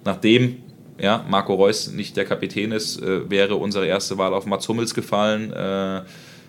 [0.03, 0.57] nachdem
[0.99, 4.93] ja, Marco Reus nicht der Kapitän ist, äh, wäre unsere erste Wahl auf Mats Hummels
[4.93, 5.53] gefallen.
[5.53, 6.01] Äh,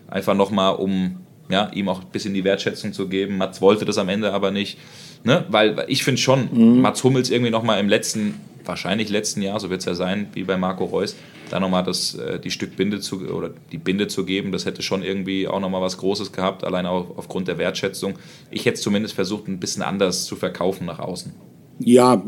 [0.09, 1.19] einfach nochmal, um
[1.51, 3.39] ja, ihm auch ein bisschen die Wertschätzung zu geben.
[3.39, 4.79] Mats wollte das am Ende aber nicht.
[5.25, 5.45] Ne?
[5.49, 6.81] Weil ich finde schon, mhm.
[6.81, 8.35] Mats Hummels irgendwie nochmal im letzten,
[8.65, 11.17] wahrscheinlich letzten Jahr, so wird es ja sein, wie bei Marco Reus,
[11.51, 14.83] da nochmal das, äh, die Stück Binde zu, oder die Binde zu geben, das hätte
[14.83, 18.15] schon irgendwie auch nochmal was Großes gehabt, allein auch aufgrund der Wertschätzung.
[18.51, 21.33] Ich hätte es zumindest versucht, ein bisschen anders zu verkaufen nach außen.
[21.81, 22.23] Ja,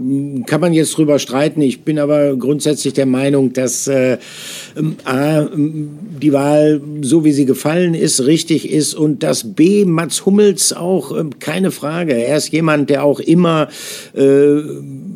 [0.46, 1.61] kann man jetzt drüber streiten.
[1.61, 4.18] Ich bin aber grundsätzlich der Meinung, dass äh,
[5.05, 10.72] A, die Wahl, so wie sie gefallen ist, richtig ist und dass B, Mats Hummels
[10.72, 12.14] auch, äh, keine Frage.
[12.14, 13.68] Er ist jemand, der auch immer
[14.14, 14.61] äh,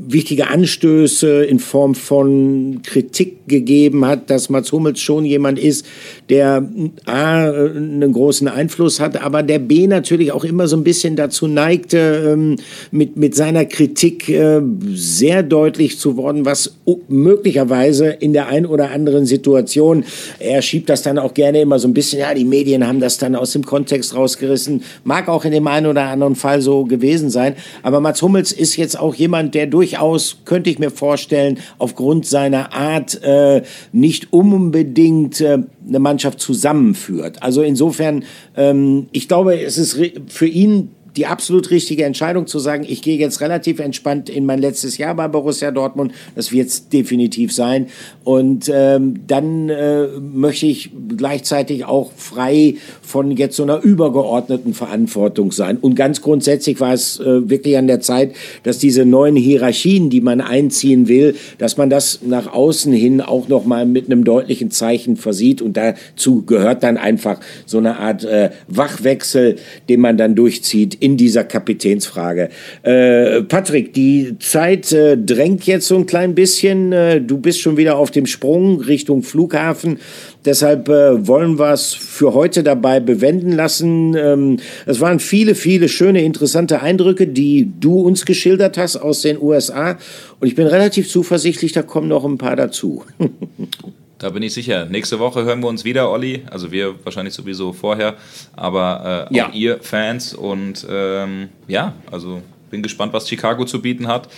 [0.08, 5.86] wichtige Anstöße in Form von Kritik gegeben hat, dass Mats Hummels schon jemand ist,
[6.28, 6.68] der
[7.06, 11.46] A, einen großen Einfluss hat, aber der B natürlich auch immer so ein bisschen dazu
[11.46, 12.56] neigte, ähm,
[12.90, 14.60] mit, mit seiner Kritik äh,
[14.92, 16.74] sehr deutlich zu worden, was
[17.08, 20.04] möglicherweise in der ein oder anderen Situation,
[20.38, 23.18] er schiebt das dann auch gerne immer so ein bisschen, ja, die Medien haben das
[23.18, 27.30] dann aus dem Kontext rausgerissen, mag auch in dem einen oder anderen Fall so gewesen
[27.30, 32.26] sein, aber Mats Hummels ist jetzt auch jemand, der durchaus, könnte ich mir vorstellen, aufgrund
[32.26, 37.42] seiner Art äh, nicht unbedingt äh, eine Mannschaft zusammenführt.
[37.42, 38.24] Also insofern,
[38.56, 43.16] ähm, ich glaube, es ist für ihn die absolut richtige Entscheidung zu sagen, ich gehe
[43.16, 46.12] jetzt relativ entspannt in mein letztes Jahr bei Borussia Dortmund.
[46.34, 47.86] Das wird es definitiv sein.
[48.24, 55.52] Und ähm, dann äh, möchte ich gleichzeitig auch frei von jetzt so einer übergeordneten Verantwortung
[55.52, 55.76] sein.
[55.76, 58.34] Und ganz grundsätzlich war es äh, wirklich an der Zeit,
[58.64, 63.46] dass diese neuen Hierarchien, die man einziehen will, dass man das nach außen hin auch
[63.48, 65.62] noch mal mit einem deutlichen Zeichen versieht.
[65.62, 69.56] Und dazu gehört dann einfach so eine Art äh, Wachwechsel,
[69.88, 72.48] den man dann durchzieht in dieser Kapitänsfrage.
[72.82, 76.92] Äh, Patrick, die Zeit äh, drängt jetzt so ein klein bisschen.
[76.92, 79.98] Äh, du bist schon wieder auf dem Sprung Richtung Flughafen.
[80.46, 84.16] Deshalb äh, wollen wir es für heute dabei bewenden lassen.
[84.16, 89.38] Ähm, es waren viele, viele schöne, interessante Eindrücke, die du uns geschildert hast aus den
[89.38, 89.98] USA.
[90.40, 93.04] Und ich bin relativ zuversichtlich, da kommen noch ein paar dazu.
[94.24, 94.86] Da bin ich sicher.
[94.86, 96.44] Nächste Woche hören wir uns wieder, Olli.
[96.50, 98.14] Also wir wahrscheinlich sowieso vorher,
[98.56, 99.50] aber äh, auch ja.
[99.52, 100.32] ihr Fans.
[100.32, 104.30] Und ähm, ja, also bin gespannt, was Chicago zu bieten hat.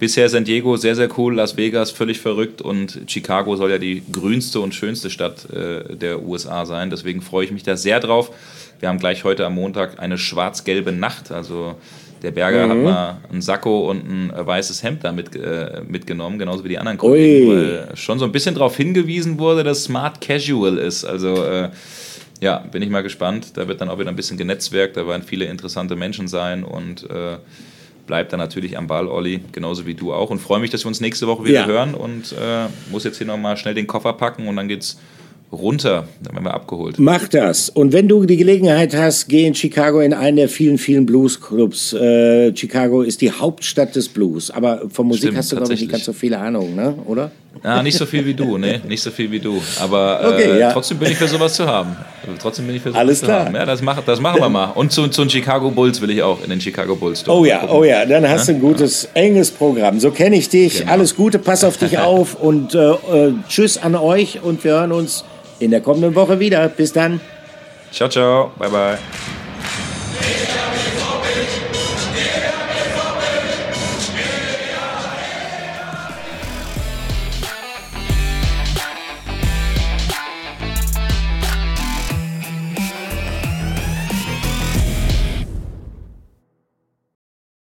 [0.00, 4.02] Bisher San Diego sehr, sehr cool, Las Vegas völlig verrückt und Chicago soll ja die
[4.10, 6.90] grünste und schönste Stadt äh, der USA sein.
[6.90, 8.32] Deswegen freue ich mich da sehr drauf.
[8.80, 11.30] Wir haben gleich heute am Montag eine schwarz-gelbe Nacht.
[11.30, 11.76] Also
[12.22, 12.70] der Berger mhm.
[12.70, 16.68] hat mal einen Sakko und ein äh, weißes Hemd da mit, äh, mitgenommen, genauso wie
[16.68, 21.04] die anderen Kollegen, weil schon so ein bisschen darauf hingewiesen wurde, dass Smart Casual ist.
[21.04, 21.70] Also äh,
[22.40, 23.56] ja, bin ich mal gespannt.
[23.56, 27.08] Da wird dann auch wieder ein bisschen genetzwerkt, da werden viele interessante Menschen sein und
[27.10, 27.38] äh,
[28.06, 30.30] bleibt dann natürlich am Ball, Olli, genauso wie du auch.
[30.30, 31.66] Und freue mich, dass wir uns nächste Woche wieder ja.
[31.66, 34.98] hören und äh, muss jetzt hier nochmal schnell den Koffer packen und dann geht's
[35.50, 36.98] runter, dann werden wir abgeholt.
[36.98, 37.70] Mach das.
[37.70, 41.94] Und wenn du die Gelegenheit hast, geh in Chicago in einen der vielen, vielen Bluesclubs.
[41.94, 44.50] Äh, Chicago ist die Hauptstadt des Blues.
[44.50, 46.94] Aber von Musik Stimmt, hast du, glaube ich, nicht ganz so viele Ahnung, ne?
[47.06, 47.30] oder?
[47.64, 48.80] Ja, nicht so viel wie du, ne?
[48.86, 49.60] Nicht so viel wie du.
[49.80, 50.72] Aber äh, okay, ja.
[50.72, 51.96] trotzdem bin ich für sowas zu haben.
[52.40, 53.46] Trotzdem bin ich für sowas Alles zu klar.
[53.46, 53.54] haben.
[53.54, 54.66] Ja, das, mach, das machen wir mal.
[54.74, 57.26] Und zu, zu den Chicago Bulls will ich auch, in den Chicago Bulls.
[57.26, 57.76] Oh ja, gucken.
[57.76, 59.22] oh ja, dann hast du ein gutes, ja.
[59.22, 59.98] enges Programm.
[59.98, 60.80] So kenne ich dich.
[60.80, 60.92] Genau.
[60.92, 64.92] Alles Gute, pass auf dich auf und äh, äh, tschüss an euch und wir hören
[64.92, 65.24] uns
[65.58, 66.68] in der kommenden Woche wieder.
[66.68, 67.20] Bis dann.
[67.90, 68.52] Ciao, ciao.
[68.58, 68.98] Bye, bye.